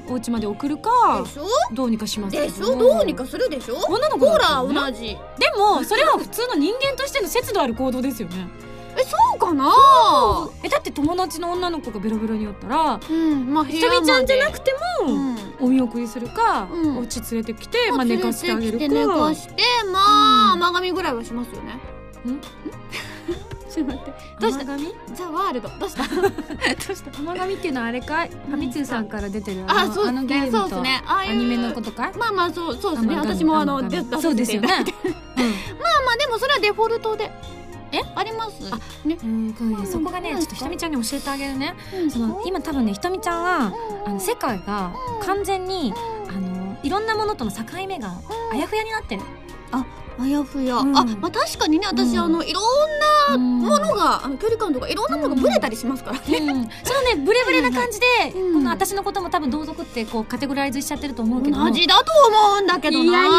[0.08, 1.24] お家まで送るか
[1.72, 2.36] どうにかします。
[2.36, 2.76] でしょ？
[2.76, 3.76] どうにかするでしょ？
[3.88, 4.38] 女の子だほ
[4.68, 5.18] ら同じ。
[5.38, 8.48] でもそれは普通の人間としての節度ある行動ですよね
[9.00, 9.72] えそうかな？
[10.64, 14.74] えだって友達の女の子がベロベロに酔ったらうんまあひとみちゃんじゃなくて
[15.06, 15.38] も、うん。
[15.62, 16.98] お見送りするか、うん。
[16.98, 18.88] お家連れてきて、まあ、寝かしてあげるか。
[18.88, 20.64] 寝かしてまあうん。
[20.64, 21.74] 甘噛みぐらいはしますよね。
[22.34, 22.40] ん？
[23.70, 24.14] ちょっと待って。
[24.40, 24.64] どうした？
[24.64, 25.70] 甘髪ザ・ワールド。
[25.80, 26.04] どうした？
[26.10, 27.20] どうした？
[27.20, 28.30] 甘髪っていうのはあれかい？
[28.30, 30.10] ファミ通さんから出てるあのそうね。
[30.10, 31.04] あのゲームとそうですね。
[31.06, 32.10] ああいうアニメのことか？
[32.10, 33.16] いまあまあそうそうですね。
[33.18, 34.68] 私もあの出出そうですよね。
[34.74, 34.78] まあ
[36.06, 37.32] まあでもそれはデフォルトで
[37.91, 38.54] えあります？
[38.71, 39.17] あね。
[39.23, 40.39] うんそこがねうん。
[40.39, 41.75] ちょっとひとみちゃんに教えてあげるね。
[41.95, 42.12] うん。
[42.12, 43.73] その今多分ねひとみちゃんは
[44.06, 45.93] あの世界が完全に
[46.28, 48.13] あのいろんなものとの境目が
[48.52, 49.21] あやふやになってる。
[50.21, 50.97] あやふや、うん。
[50.97, 52.19] あまあ確かにね私、うん。
[52.19, 52.64] あのいろん
[53.32, 56.45] なものが、あの距離感とかいろんなものがブレたりしますからね、うん、
[56.84, 58.05] そのね ブレブレな感じで、
[58.38, 58.53] うん。
[58.55, 61.57] この私のことも多分同族ってこうカテゴライズしちゃってると思うけど。
[61.57, 63.03] も同じだと思うんだけどな。
[63.05, 63.32] いやいや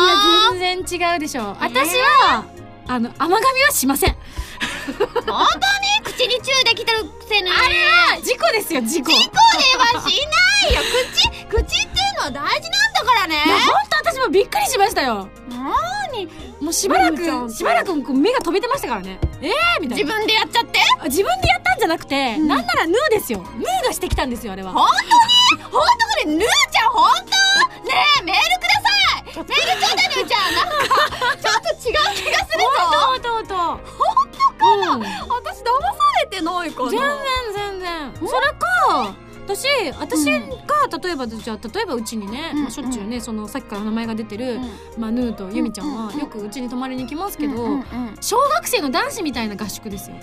[0.59, 1.55] 全然違うでしょ。
[1.61, 2.45] 私は
[2.91, 4.17] あの甘噛みはしません。
[5.25, 5.47] 本当に
[6.03, 7.49] 口にチューできてるくせに。
[7.49, 7.85] あれ
[8.17, 9.13] は事故ですよ事故。
[9.13, 9.39] 事故で
[9.97, 10.83] はしないよ。
[11.15, 13.45] 口口っていうのは大事なんだからね。
[13.47, 15.29] いや本当私もびっくりしましたよ。
[15.51, 16.29] なに
[16.61, 19.21] もうしばらくしばらく目が飛びてましたからね。
[19.41, 20.05] えーみたいな。
[20.05, 20.81] 自分でやっちゃって？
[20.99, 22.49] あ自分でやったんじゃなくて、うん。
[22.49, 23.39] なんならヌーですよ。
[23.57, 24.73] ヌーがしてきたんですよあれは。
[24.73, 24.89] 本
[25.55, 25.63] 当に？
[25.63, 25.85] 本当こ
[26.19, 27.87] れぬーちゃん本当？
[27.87, 29.23] ねえメールください。
[29.31, 30.55] メールちょうだいぬーちゃん。
[30.55, 30.75] なんか
[31.41, 32.69] ちょ違う気がするぞ。
[33.09, 33.79] 本当本当本
[34.33, 36.91] 当かな、うん、私騙されてないかな？
[36.91, 37.09] 全然
[37.55, 38.13] 全然。
[38.29, 39.15] それか。
[39.53, 42.63] 騙さ私が例えばじゃあ例えばうちにね、うん。
[42.63, 44.63] まあ、しょっちゅうねそのさっきから名前が出てる、うん
[44.99, 47.55] まあ、ヌーとユミちゃんはうんよくうちに泊まりに来ますけど、
[48.21, 50.17] 小学生の男子みたいな合宿ですよ。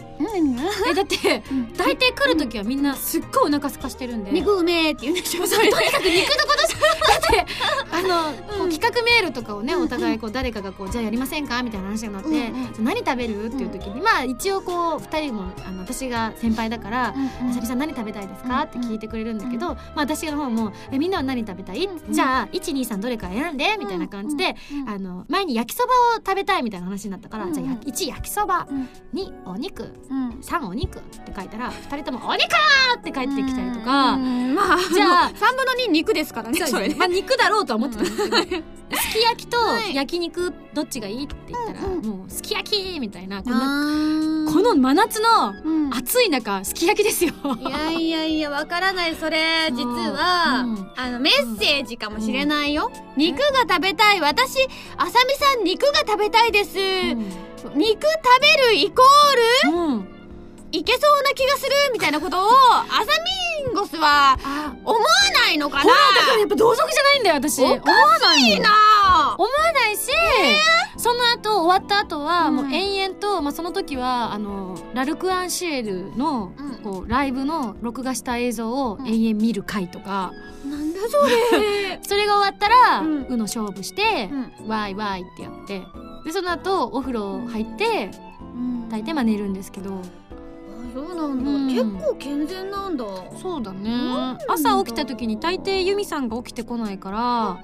[0.90, 1.74] えだってうん。
[1.74, 4.32] 大抵来る時はみんなすっごいお腹空かしてるんで。
[4.32, 5.46] 肉うめえって言うんでしょ。
[5.48, 7.46] とにかく肉のことじゃ だって
[7.92, 11.62] あの、こううん企画メールとかをねうんお互いこう誰かがこうじゃあやりませんか？
[11.64, 12.30] みたいな話になって、
[12.82, 13.46] 何食べる？
[13.46, 21.86] っていう時に、まあ一応こう2人もあの私が先輩だからうんあさみさん何食べたいですか?」うんって聞いてくれるんだけど、まあ、私の方も「えみんなは何食べたい？
[21.86, 22.14] うん。
[22.14, 24.90] じゃあ123どれか選んで」みたいな感じで、うん。
[24.90, 28.68] あの前に焼きそばを食べたいみたいな話になったから「うんじゃあや1焼きそば。
[28.70, 28.90] うん。
[29.14, 29.94] 2お肉。
[30.10, 30.30] うん。
[30.42, 32.44] 3お肉」って書いたら2人とも「お肉!」
[32.98, 34.14] って帰ってきたりとか。
[34.14, 34.56] うん。
[34.56, 38.04] まあじゃあ3分の2肉ですからねそれまあ肉だろうとは思ってた。
[38.04, 38.06] ん。
[38.06, 38.38] ですけど、
[38.96, 39.96] すき焼きとはい。
[39.96, 45.94] 焼肉どっちがいいって言ったら、うんうんもうすき焼きみたいなこの真夏のうん。
[45.94, 47.34] 暑い中すき焼きですよ。
[47.60, 50.68] いやいやいやわからないそれそう実は、う。
[50.68, 50.92] ん。
[50.96, 54.22] あのメッセージかもしれないよ、肉が食べたい。
[54.22, 56.82] 私あさみさん肉が食べたいです、肉
[57.74, 57.88] 食べ
[58.70, 59.78] るイコール？
[59.78, 59.86] うん。
[59.88, 60.14] うん
[60.70, 61.72] いけそうな気がする。
[61.94, 63.08] みたいなことをアサミ
[63.64, 64.74] ンゴスはあ。
[64.84, 65.06] 思わ
[65.46, 65.94] ないのかほな？
[65.94, 67.64] らだからやっぱ同族じゃないんだよ私。
[67.64, 67.80] 思わ
[68.20, 68.70] ないいいな
[69.38, 70.10] 思わないし、
[70.98, 72.56] その後終わった後はうん。
[72.58, 76.76] もう延々と、まあ、その時はあのラルク・アンシエルの、うん。
[76.84, 79.08] こうライブの録画した映像をうん。
[79.08, 80.32] 延々見る回とか、
[80.66, 81.26] なんだそ
[81.62, 82.00] れ。
[82.04, 83.24] それが終わったら、うん。
[83.26, 84.30] UNO 勝負して、
[84.62, 84.68] うん。
[84.68, 85.82] ワイワイってやって。
[86.26, 88.12] でその後お風呂入って
[88.90, 90.02] 大抵まあ寝るんですけど。
[90.27, 90.27] あ
[90.98, 91.68] そうなんだ、うん。
[91.68, 93.06] 結構健全なんだ。
[93.40, 94.36] そうだね。
[94.48, 97.60] 朝起きた時に大抵ユミさんが起きてこないから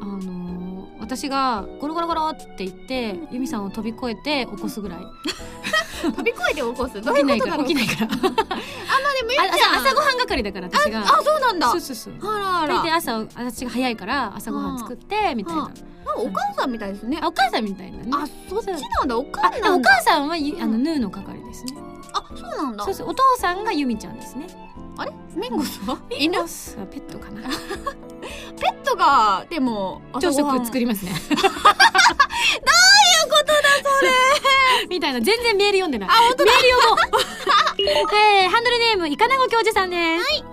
[0.00, 0.22] うんうん。
[0.22, 0.61] あのー
[1.02, 4.98] 私がゴロゴロゴロって言ってユミさんを飛び越えて起こすぐらい。
[6.02, 7.00] 飛び越えて起こす？
[7.00, 7.66] ど う起きないからいうことだろう？
[7.66, 8.10] 起きないから。
[8.16, 11.00] あまあでもいいじあゃん朝朝ごはん係だから私が。
[11.00, 11.68] あそうなんだ。
[11.70, 12.14] そうそうそう。
[12.34, 12.74] あらあら。
[12.82, 15.62] 大抵朝私が早いから朝ごはん作ってみたいな。
[15.62, 15.80] なんか
[16.16, 17.18] お母さんみたいですね。
[17.22, 18.04] あお母さんみたいなね。
[18.12, 19.16] あそっちなんだ。
[19.18, 20.82] お母あでもおなんだ母さんはゆあのうん。
[20.82, 21.74] ヌーの係ですね。
[22.14, 22.84] あそうなんだ。
[22.84, 23.08] そうそう。
[23.08, 24.46] お父さんがユミちゃんですね
[24.98, 25.12] あれ？
[25.36, 26.38] メンゴスは 犬？
[26.38, 26.44] は
[26.90, 27.42] ペットかな。
[28.60, 31.12] ペットがでも朝食作りますね。
[31.12, 31.46] どういうこ
[33.40, 34.10] とだそれ。
[34.88, 35.20] みたいな。
[35.20, 36.08] 全然メール読んでない。
[36.08, 36.52] あ本当だ。
[36.52, 37.22] メール読もう。
[38.14, 40.24] えー、ハンドルネームイカナゴ教授さんです。
[40.24, 40.44] はい。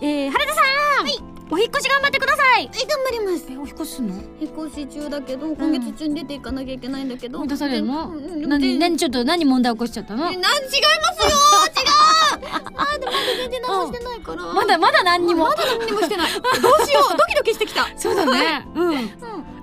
[0.00, 0.60] えー、原田さ
[1.02, 1.04] ん。
[1.04, 1.18] はい。
[1.52, 2.70] お引っ越し頑張ってください。
[2.72, 3.46] え頑張ります。
[3.50, 4.14] えお引っ越しの？
[4.40, 7.44] 引っ越し中だけど今月中に出ていかなきゃいけないんだけど。
[7.44, 8.06] 出されるの？
[8.46, 10.30] 何で何ちょっと何問題起こしちゃったの？
[10.30, 10.78] えなん違いますよ
[11.74, 11.82] 違
[12.38, 12.70] う。
[12.76, 12.89] あ
[13.24, 14.42] 全然何もしてないから。
[14.52, 15.44] まだまだ何にも。
[15.44, 16.32] まだ何にもしてない。
[16.32, 17.16] どうしよう。
[17.16, 17.86] ドキドキしてきた。
[17.96, 18.66] そうだね。
[18.74, 18.88] うん。
[18.90, 19.06] うん。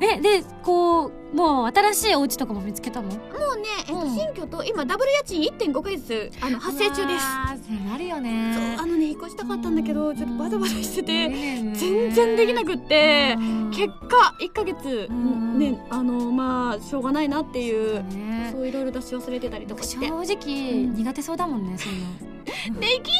[0.01, 3.09] えでこうもう新しいお家とかも見つけたの？
[3.09, 3.17] もう
[3.57, 4.15] ね、えっと、うん。
[4.15, 7.25] 新居と今ダブル家賃1.5ヶ月あの発生中です。
[7.65, 13.35] すなるよそうねあのね引っ越したかったんだけどちょっとバタバタしてて全全然できなくって
[13.71, 15.59] 結果1ヶ月うん。
[15.59, 18.49] ねあのまあしょうがないなっていうね。
[18.53, 20.07] そういろいろ出し忘れてたりとかして。
[20.07, 20.95] 正直ん。
[20.95, 23.11] 苦手そうだもんねそういうのでき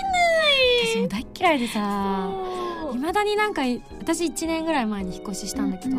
[0.86, 2.30] 私も大っ嫌いでないさ。
[2.32, 3.62] そういまだになんか
[4.00, 5.96] 私1年ぐらい前に引っ越ししたんだけど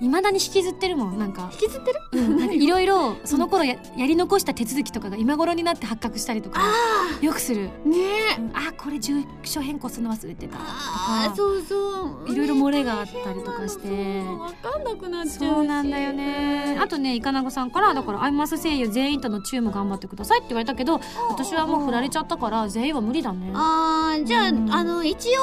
[0.00, 1.50] いまだに引きずってるもんなんか。
[1.52, 2.54] 引きずってる？
[2.54, 7.70] いろいろその頃ややり残した手続きとかが今頃になって発覚したりとかあよくする。
[7.84, 7.96] あね。
[8.38, 11.34] うんあこれ住所変更するの忘れてたとか。
[11.34, 12.32] そうそう。
[12.32, 14.22] いろいろ漏れがあったりとかして。
[14.22, 15.38] そうわかんなくなっちゃうし。
[15.38, 16.78] そうなんだよね。
[16.80, 21.00] あとねイカナゴさんからだからアイマス声優全員とのチーム頑張ってくださいって言われたけど
[21.30, 23.50] 私はもう振られちゃったから全員は無理だね。
[23.54, 24.72] あーじゃあ、うん。
[24.72, 25.40] あの一応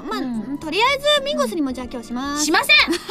[0.00, 0.58] あのまあ、うん。
[0.58, 2.44] とりあえずミンゴスにもじゃあ今日します。
[2.44, 2.92] しません。
[2.92, 3.02] 絶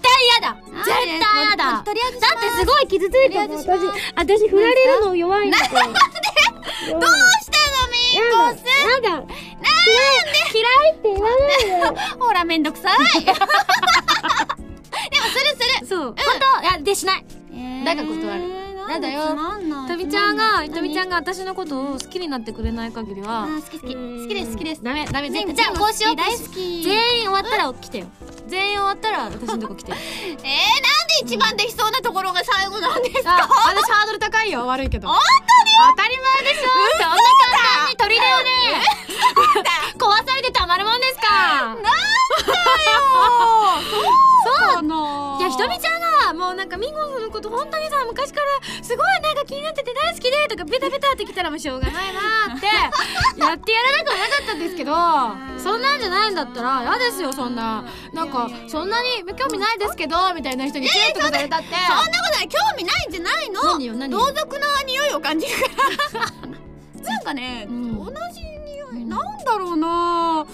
[0.00, 0.56] 対嫌だ。
[0.64, 1.78] 絶対嫌だ。
[1.78, 3.80] ととりあえずしだってすごい傷ついてるとりあえずします。
[4.16, 5.58] 私振られるの弱い んだ。
[5.58, 8.64] よどうしたのミンゴス？
[9.02, 9.10] やだ。
[9.10, 9.34] なんで？
[10.54, 12.98] 嫌いって言わないでほらめんどくさい。
[13.24, 13.46] でもする
[15.58, 15.86] する。
[15.86, 16.00] そう。
[16.00, 16.14] 本
[16.62, 16.62] 当？
[16.62, 17.24] いやでしない。
[17.84, 19.36] 誰が断るなんだよ。
[19.86, 24.82] とみちゃんがとみちゃんがが私のことを好きになってくれない限りは好き好き好きです好きです。
[24.82, 25.42] ダメダメじゃ
[25.74, 26.82] あこうしよう大好き。
[26.82, 28.06] 全員終わったら来てよ。
[28.46, 29.96] 全員終わったら私のとこ来てよ。
[30.00, 30.48] えー、なんで
[31.22, 33.36] 一番できそうなところが最後なんですか？
[33.36, 34.66] あ私ハードル高いよ。
[34.66, 35.08] 悪いけど。
[35.08, 35.18] 本
[35.96, 36.68] 当たり前でしょ。
[36.70, 37.18] そんな簡
[37.96, 38.50] 単に砦をね。
[39.98, 41.76] 壊されてたまるもんですか。
[44.74, 44.82] そう。
[44.82, 44.94] な
[45.38, 52.66] いやひとみちゃんがもうなんかミンゴスのこと本当にさ昔からすごいなんか気になってて大好きでとかベタベタってきたらもうしょうがないなって
[53.40, 54.92] やってやらなくはなかったんですけど
[55.58, 57.84] そんなんじゃないんだったら嫌ですよそんな。
[58.12, 62.48] なんかそんなに興味ないですけどみたいな人にキューとかされたって、そんなことない。
[62.48, 63.62] 興味ないんじゃないの。
[63.62, 64.18] 何よ何よ。
[64.18, 65.68] 同族の匂いを感じるか
[66.96, 67.02] ら。
[67.02, 68.04] なんかね、うん。
[68.04, 70.44] 同じ匂なんだろうな、まあ、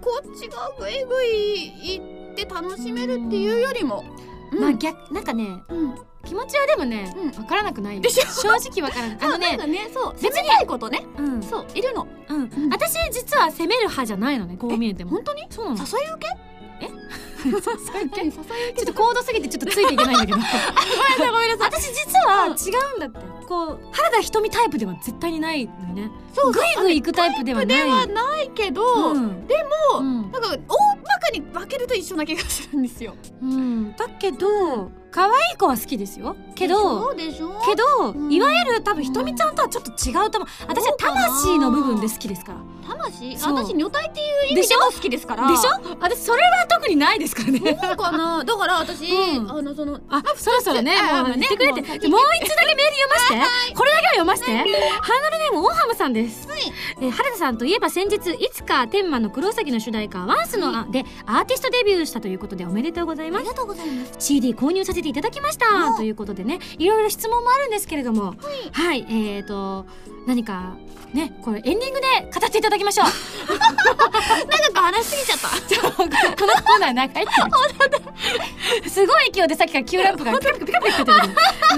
[0.00, 5.94] こっちがぐいぐい行って楽しめるっていうよりも、うんまあ逆なんかねうん。
[6.24, 7.42] 気持ちはでもねうん。
[7.42, 8.24] わからなくないでしょ？
[8.58, 9.18] 正直わからない。
[9.22, 10.14] あのねねそう。
[10.14, 11.04] 別に責めたいことね。
[11.18, 11.42] うん。
[11.42, 12.06] そういるの。
[12.28, 12.36] うん。
[12.36, 12.70] うん。
[12.70, 15.10] 私実は責める派じゃないのねこう見えても。
[15.12, 15.42] 本当に？
[15.50, 15.78] そうなの。
[15.78, 16.26] 誘い受
[16.80, 16.86] け？
[16.86, 16.90] え？
[17.44, 17.56] 誘い
[18.06, 18.32] 受け？
[18.32, 20.38] ちょっと高度すぎてちょっとついていけないんだけど。
[20.38, 20.56] ごめんな
[21.16, 21.70] さいごめんなさい。
[21.72, 23.32] 私実は違うんだって。
[23.48, 29.54] こう原田瞳タイプでは絶対にないのよねそうグイグイ行くタイプではないではないけど、うんで
[29.92, 30.56] も、うんなんか
[31.32, 33.14] に分けると一緒な気がするんですよ。
[33.42, 33.96] うん。
[33.96, 36.36] だけど可愛い子は好きですよ。
[36.54, 37.26] けどけ
[37.76, 38.32] ど、うん。
[38.32, 40.48] いわゆる多分ひとみちゃんとはちょっと違うと思う。
[40.68, 43.36] 私は魂の部分で好きですから魂？
[43.38, 45.48] 私女体っていう意味でも好きですから。
[45.48, 45.96] でしょ？
[46.00, 47.60] 私それは特にないですからね。
[47.82, 48.42] そうかな？
[48.44, 49.50] だから私、うん。
[49.50, 51.80] あのそのあ、そろそろね、あもう言ってくれて。
[51.82, 53.28] ねもう一つだけメール読まし
[53.70, 53.74] て。
[53.74, 54.50] これだけは読まして。
[54.52, 56.48] ハンドルネーム、オーハムさんです。
[57.00, 63.40] えー原田さんといえば先日、いつか天満のクロウサギの主題歌、ワンスの、あで、アーティストデビューしたということでおめでとうございます。
[63.40, 63.48] あり。
[63.48, 64.12] がとうございます。
[64.18, 65.66] CD 購入させていただきました。
[65.94, 65.96] お。
[65.96, 66.58] ということでね。
[66.78, 68.34] いろいろ質問もあるんですけれども。
[68.72, 69.84] はい、えーと
[70.26, 70.76] 何か
[71.12, 73.06] ねこれエンディングで語っていただきましょう。
[73.58, 75.48] なんか話しすぎちゃった
[75.92, 76.04] こ
[76.46, 78.88] のコーナー長いって。
[78.88, 81.12] すごい勢いでさっきから Q ランプがピカピカピカピカって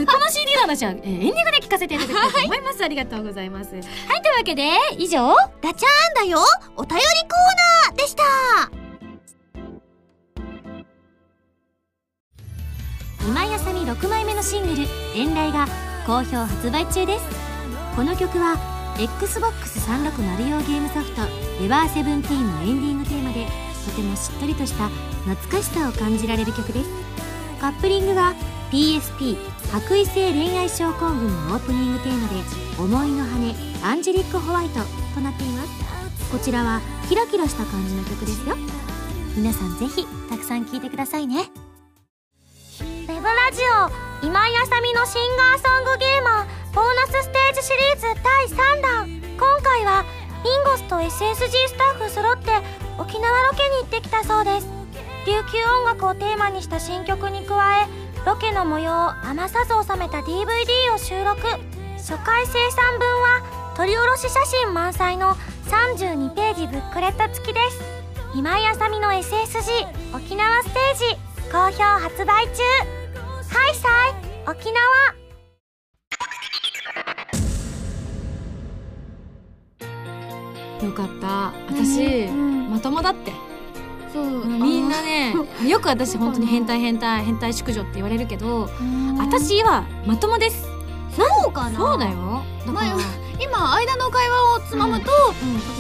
[0.06, 3.82] この CD の話は、えーエンディングで聞かせていただきたいと思います、ありがとうございますはい
[4.22, 4.68] というわけで
[4.98, 5.28] 以上
[5.62, 6.38] ガチャンだよ
[6.76, 8.22] お便りコーナーでした
[13.26, 14.82] 今井あさみ6枚目のシングル
[15.16, 15.66] 「遠雷」が
[16.06, 17.24] 好評発売中です
[17.96, 21.22] この曲は XBOX360 用ゲームソフト
[21.60, 23.46] 「エヴァーセブンティーン」のエンディングテーマで
[23.84, 24.88] とてもしっとりとした
[25.26, 26.90] 懐かしさを感じられる曲です。
[27.60, 28.34] カップリングは
[28.70, 29.36] PSP
[29.72, 32.34] 白衣性恋愛症候群のオープニングテーマで
[32.78, 34.80] 「思いの羽アンジェリック・ホワイト」
[35.14, 35.70] となっています。
[36.30, 38.56] こちらはキラキラした感じの曲ですよ。
[39.36, 41.50] 皆さんぜひたくさん聴いてくださいね。
[42.80, 43.60] ウェブラジ
[44.22, 46.53] オ今井あさみのシンガーソングゲーマー。
[46.74, 49.06] ボーナスステージシリーズ第3弾。
[49.38, 50.04] 今回は
[50.42, 52.50] ミンゴスと SSG スタッフ揃って
[52.98, 54.66] 沖縄ロケに行ってきたそうです。
[55.24, 57.86] 琉球音楽をテーマにした新曲に加え
[58.26, 61.46] ロケの模様を余さず収めた DVD を収録。
[61.96, 65.36] 初回生産分は撮り下ろし写真満載の
[65.70, 67.80] 32ページブックレット付きです。
[68.34, 71.04] 今井あさみの SSG 沖縄ステージ
[71.52, 72.62] 好評発売中。
[73.48, 75.23] ハイサイ沖縄。
[80.84, 81.52] よかった。
[81.68, 82.70] 私、うん。
[82.70, 83.32] まともだって。
[84.12, 84.46] そう。
[84.46, 85.34] みんなね
[85.66, 88.68] よく私 本当に変態変態変態淑女って言われるけど
[89.18, 90.66] 私はまともです。
[91.16, 91.78] そうかな。
[91.78, 92.42] そうだよ。
[92.66, 93.00] だから、まあ
[93.40, 95.10] 今間の会話をつまむと、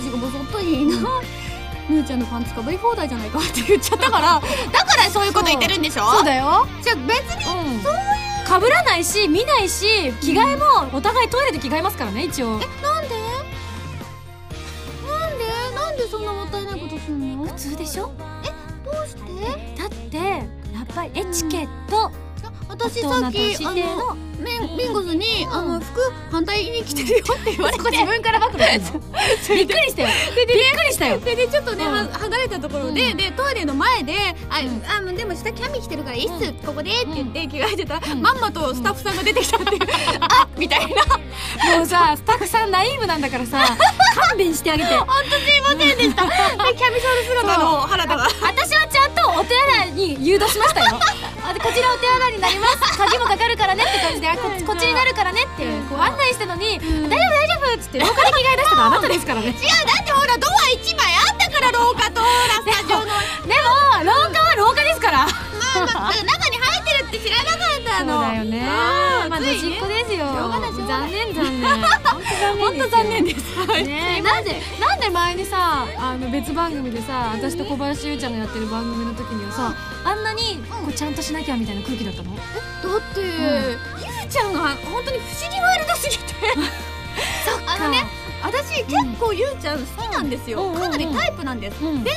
[0.00, 0.96] 私がボソッといいな
[1.88, 4.40] むーちゃんのパンツかぶり放題じゃないかって言っちゃったから
[4.72, 6.04] だからそういうこと言ってるんでしょ？
[6.14, 6.24] そう。
[6.24, 6.66] だよ。
[6.82, 8.44] じゃあ別にうん。
[8.44, 9.86] かぶらないし見ないし
[10.20, 12.50] 着替えもお互いトイレで着替えますからね一応。
[12.50, 13.13] なんでなんで？
[17.56, 18.12] 普通でしょ？
[18.84, 19.22] どうして？
[19.80, 22.23] だってやっぱりエチケット、私大
[22.76, 26.00] 人とさっきあののメンミンゴスに、あの服
[26.30, 27.90] 反対に着てるよって言われて。
[27.90, 28.62] 自分から暴露
[29.40, 29.62] するの。
[29.62, 30.08] びっくりしたよ。
[30.36, 30.52] びっく
[30.86, 31.18] りしたよ。
[31.20, 31.92] ででちょっとね、うん。
[31.92, 33.16] は離れたところで、うん。
[33.16, 34.12] でトイレの前で
[34.50, 35.10] 「あ、うん。
[35.10, 36.54] あでも下キャミ着てるからいいっす、うん。
[36.54, 38.22] ここで」って言って着替えてたら、うん。
[38.22, 39.80] まんまとスタッフさんが出てきたっていう、
[40.20, 41.76] あみたいな。
[41.76, 43.76] もうさスタッフさんナイーブなんだからさ
[44.28, 44.94] 勘弁してあげて。
[44.94, 46.24] ほんとすいませんでした。
[46.64, 50.98] でキャミソール姿の原田が私はちゃんとお手洗いに誘導しましたよ
[51.44, 52.78] あでこちらお手洗いになります。
[52.96, 57.08] 鍵もかかるからねって感じであこっちこっちになるからねってこう案内したのに、大丈夫？
[57.08, 57.74] 大丈夫？
[57.74, 59.48] っつって廊下で着替え出したのあなたですからね。
[59.52, 63.04] 違うだってほらドア1枚あったから廊下とほらスタジオの。
[63.04, 63.10] で
[63.60, 65.18] も廊下は廊下ですから。
[65.18, 65.26] ま
[65.82, 68.12] あまあ中に入ってるって知らなかったの。
[68.14, 68.58] そうだよね
[69.34, 69.76] まあついね。
[69.76, 70.26] 端っこですよ。
[70.86, 71.82] 残念残念
[72.58, 73.56] 本当残念です。
[73.56, 79.74] なんでなんで前にさあの別番組でさ私と小林優ちゃんがやってる番組の時にはさ
[80.04, 82.36] あんなにこうちゃんとしなきゃみたいな空気だったの？
[82.36, 83.30] だって、ゆう
[84.28, 86.24] ちゃんが本当に不思議ワールドすぎて。
[87.66, 88.06] あのね
[88.42, 90.78] 私結構ゆうちゃん好きなんですよ、うん。
[90.78, 92.04] かなりタイプなんです、うん。
[92.04, 92.12] で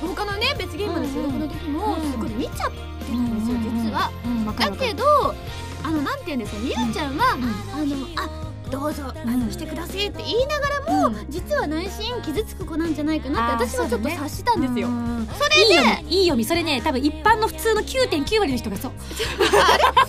[0.00, 2.78] 他のね別ゲームの収録の時もうんすごい見ちゃって
[3.10, 4.10] たんですよ、実は、
[4.56, 5.34] だけど
[5.82, 7.44] あのなんて言うんですかゆうちゃんは、うん。
[7.44, 11.26] あのあどうぞあうんのしてくださいって言いながらも、うん。
[11.28, 15.28] 実は内心傷つく子なんじゃないかなって私はちょっと察したんですよ、うん。
[15.36, 16.80] それでいい読みいい読みそれね。
[16.82, 18.92] 多分一般の普通の9.9割の人がそう。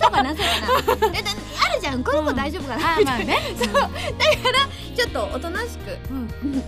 [0.00, 1.18] そうかなそうかな。
[1.64, 4.02] あるじゃんこの子大丈夫かな、あみたいな、まあね
[4.94, 5.96] ちょっとおとなしく、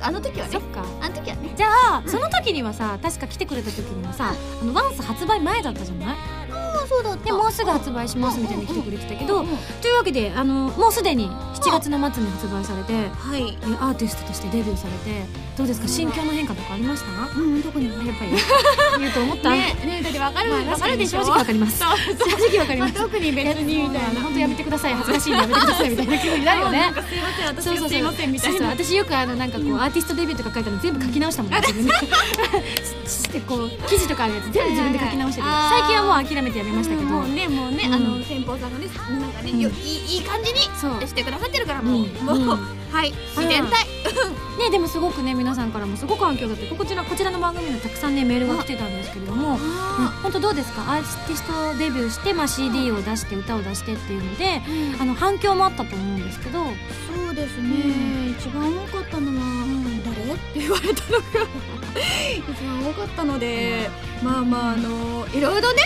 [0.01, 0.53] あの時はね。
[0.53, 0.83] そっか。
[1.01, 1.53] あの時はね。
[1.57, 4.33] じゃあその時にはさ確か来てくれた時にはさ
[4.63, 6.09] あのワンス発売前だったじゃない？
[6.09, 6.44] ああ
[6.89, 7.25] そうだった。
[7.25, 9.45] でもうすぐ発売しますみたいに来てくれてたけど
[9.81, 13.57] というわけであのもうすでに7月の末に発売されてえはい。
[13.81, 15.23] アーティストとしてデビューされて
[15.57, 15.89] どうですか？
[15.89, 17.41] 心境の変化とかありました？
[17.41, 17.89] うん特に。
[17.89, 18.33] ねやっぱり。
[19.01, 19.51] 言うと思った？
[19.51, 20.51] ねねだってわかる。
[20.51, 21.21] まあわかるでしょ？
[21.21, 21.79] 正直わかります。
[21.79, 22.95] 正直わかります。
[22.95, 24.21] 特に別にみたいな。
[24.21, 24.95] 本当やめてください。
[24.95, 26.93] 恥ずかしいやめてくださいみたいな気分になるよね。
[27.09, 28.69] すいません私すいませんみたいな。
[28.69, 31.93] 私よくあのなんかこうアーティストデビューとか書いたの全部書き直したもんね自分で
[33.07, 35.47] してこう記事とかあるやつ全部自分で書き直してる。
[35.47, 37.09] はいはい最近はもう諦めてやめましたけど。
[37.09, 42.13] もうねもうね、うんあの先方さんがねなんかね、うんよいいいい感じにそうしてくださってるからもう、うん。
[42.25, 42.49] もう、うん。
[42.93, 43.13] はい。
[43.37, 43.71] 自然体。
[44.59, 49.59] ねでもすごくね皆さんからもすごく反響だってこちらこちらの番組にはたくさんねメールが来てたんですけれども。
[49.61, 50.83] あ本当どうですか？
[50.83, 56.65] アーティストデビューして、まあ、CD を出して歌を出してっていうのでーあの反響もあったと思うんですけど。
[56.65, 59.43] そうですね、一番多かったのは、
[60.27, 61.25] 誰って言われたのが
[62.53, 63.89] 一番多かったので、
[64.23, 65.83] まあまああのいろいろね、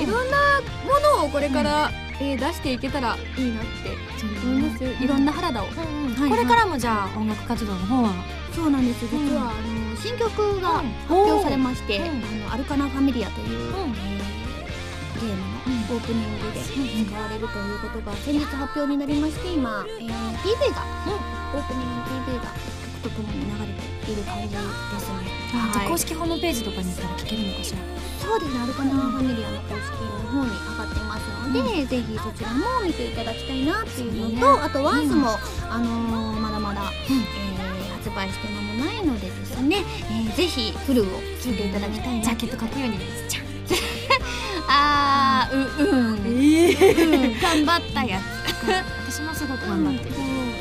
[0.00, 1.90] いろんなものをこれから、
[2.20, 3.96] えー出していけたらいいなって
[4.44, 4.84] 思います。
[4.84, 6.14] よ、いろんな原田を、うんうん。
[6.14, 8.12] はいこれからもじゃあ音楽活動の方は？
[8.54, 9.04] そうなんです。
[9.10, 9.36] 実うん。
[9.36, 10.92] は、あの新曲がうん。
[11.08, 12.04] 発表されまして、うん。
[12.04, 12.10] あ
[12.48, 20.82] のアルカナファミリアという、ゲームのオープニングで使われるということが先日発表になりまして今、えー PV が、
[21.54, 22.71] オープニングの PV が曲
[23.02, 23.66] とともに流れ
[24.06, 24.64] ている感じですね。
[25.52, 25.72] はい。
[25.72, 27.78] じゃあ公式ホームページとかに行ったら聞けるのかしら？
[28.22, 28.60] そうですね。
[28.62, 35.36] アルカナファミリアの公式の方に上がっていますので、ぜひそちらも見ていただきたいなっていうのと、あとワンスも、
[35.68, 37.42] あのーまだまだ、えー
[38.02, 39.76] 発売して間もないのでですね、
[40.10, 42.24] えーぜひフルを聴いていただきたいな。
[42.24, 42.98] ジャケットかように
[43.28, 43.44] じゃん
[44.68, 48.22] あーううん、うん、頑張ったやつ。
[49.12, 50.20] 私もすごく頑張ってる、う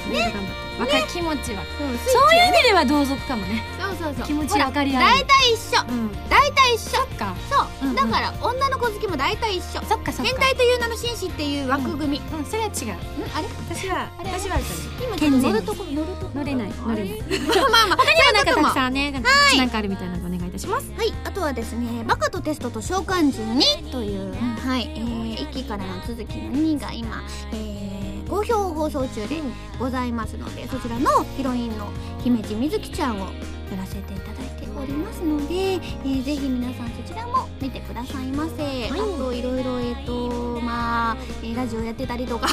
[0.10, 0.14] ん。
[0.14, 0.32] ね。
[0.34, 1.64] 頑張ってるわかる気持ちは。
[2.06, 3.64] そそういう意味では同族かもね。
[3.80, 4.28] そうそうそう。
[4.28, 5.02] 気持ち分かり合う。
[5.02, 5.82] 大体一緒。
[5.88, 6.30] うん。
[6.30, 6.90] 大体一緒。
[6.98, 7.36] そっか。
[7.50, 7.96] そう、うんうん。
[7.96, 9.82] だから女の子好きも大体一緒。
[9.84, 10.32] そっかそっか。
[10.32, 12.96] 変態という名の紳士っていう枠組み、うんうんそれは違う。
[13.36, 13.48] あれ？
[13.70, 14.32] 私はあれ？
[14.32, 16.32] 私は今ちょっと乗るとこ乗るとこ。
[16.36, 17.22] 乗れない乗れない。
[17.48, 17.98] まあまあまあ。
[17.98, 19.20] 他にはなんかたくんさんねな
[19.66, 20.92] んかあるみたいなのでお願いいたします。
[20.98, 24.34] はい、あとはですね、バカとテストと召喚獣2という、
[24.68, 27.81] はい、えー、1期からの続きの2が今、えー、
[28.32, 29.42] 好評放送中で
[29.78, 31.92] ございますので、そちらのヒロインの
[32.24, 33.26] 姫路みずきちゃんを
[33.70, 38.88] やらせていただいておりますので、えー、ぜひ皆さんそちらも見てくださいませ。
[38.90, 42.48] あと、いろいろ、えっ、と、まあ、えーラジオやってたりとか、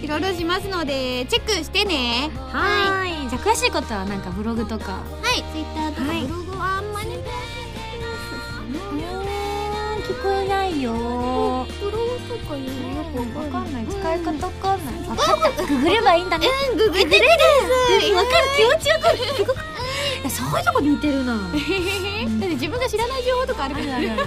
[0.00, 0.06] い。
[0.06, 2.30] ろいろしますので、チェックしてね。
[2.52, 3.28] はーい。
[3.28, 4.92] じゃあ詳しいことはなんかブログとか。
[4.92, 4.98] は
[5.32, 6.22] い、ツイッターとかはい。
[6.22, 7.20] ブログはあんまり、聞こ
[10.30, 10.92] えないよ。
[11.80, 12.64] ブログとかよ
[13.12, 13.86] くわかんない。
[13.86, 16.46] 使い方わかんない分かったググればいいんだね。
[16.70, 18.12] うん、ググってください。
[18.14, 19.74] わかる気持ちわかるすごく。
[20.28, 21.34] そういうとこ似てるな。
[21.34, 23.86] だって自分が知らない情報とかあるから。
[23.86, 24.16] なん。
[24.16, 24.24] か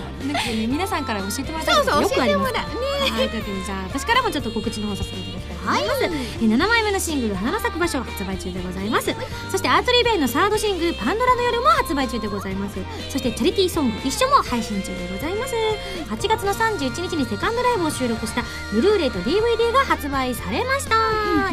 [0.49, 2.87] ね皆さんから教えてもらったそうそう、よくあります教えてもらう。
[2.97, 9.13] はい、というわけでじゃあ私からもちょっと告知の方させていただきたいと思います、えー7枚目のシングル「花の咲く場所」発売中でございます。
[9.51, 12.77] そしてアートリーベイのサードシングル「パンドラの夜」も発売中でございます。
[13.09, 15.53] そしてチャリティーソング「一緒」も配信中でございます
[16.07, 18.43] 8月の31日にセカンドライブを収録した
[18.73, 20.95] ブルーレイと DVD が発売されました。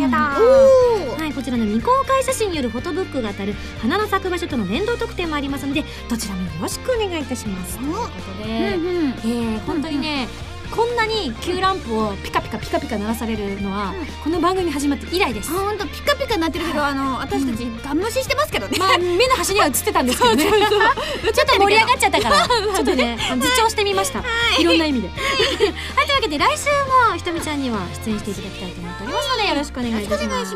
[0.00, 7.78] やったはい、こちらの未公開写真によるフォトブックが当たる花の咲く場所との連動特典もありますのでどちらもよろしくお願いいたします。
[7.78, 8.08] というこ
[8.42, 9.08] とで、うんうん。
[9.08, 10.28] えー、本当にね、
[10.74, 15.52] こんなに旧ランプをピカピカピカピカ鳴らされるのは、うんこの番組始まって以来です。
[15.52, 18.78] ほんとピカピカなってるけど、あの、私たちガン無視してますけどね。
[18.78, 20.44] まあ、目の端には映ってたんですけどね。
[20.44, 24.24] ちょっと盛り上がっちゃったから、 ちょっとね、自重してみました。
[24.58, 25.08] いろんな意味で。
[25.12, 25.22] はい、と
[25.64, 26.64] いうわけで、来週
[27.10, 28.83] もひとみちゃんには出演していただきたいと思っており
[29.14, 30.54] ますので、よろしくお願いいたします。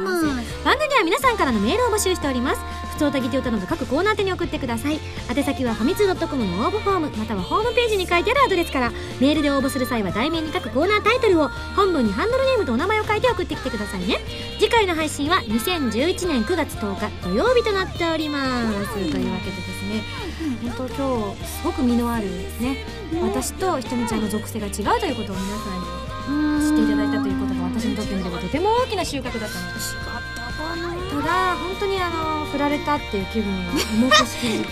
[0.65, 2.61] 番組では皆さんからのメールを募集しております。
[2.93, 4.99] 普通歌ギテ歌など各コーナー宛てに送ってください。
[5.35, 8.91] 宛先はファミツー .com の応募フォームまたはホームページに書いてあるアドレスから
[9.21, 14.19] メールで応募する際は題名に書くコーナータイトルを本文にハンドルネームとお名前を書いて送ってきてくださいね。
[14.59, 18.95] 次回の配信は2011年9月10日土曜日となっております。
[18.95, 20.03] というわけでですね
[20.77, 22.27] 本当今日すごく身のある
[22.61, 22.85] ね
[23.23, 29.73] 私とひとみちゃんの属性が違うということを皆さんに知っていただいたということが私にとってみればとても大きな収穫だったの。
[29.75, 29.79] で
[31.11, 34.69] ただ本当にあの振られたっていう気分が重くしきなんで？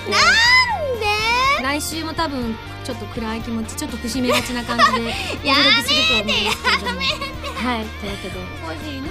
[1.62, 2.54] 来週も多分
[2.84, 7.00] ちょっと暗い気持ちちょっと節目がちな感じで お届けすると思いますけれども。
[7.56, 8.34] はいというわけで。
[8.64, 9.08] おかしいな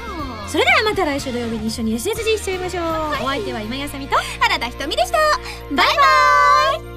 [0.47, 5.17] それではまた来週土曜日に一緒に SSG しちゃいましょう、お相手は今やさみと原田ひとみでした。
[5.71, 6.94] バイバーイ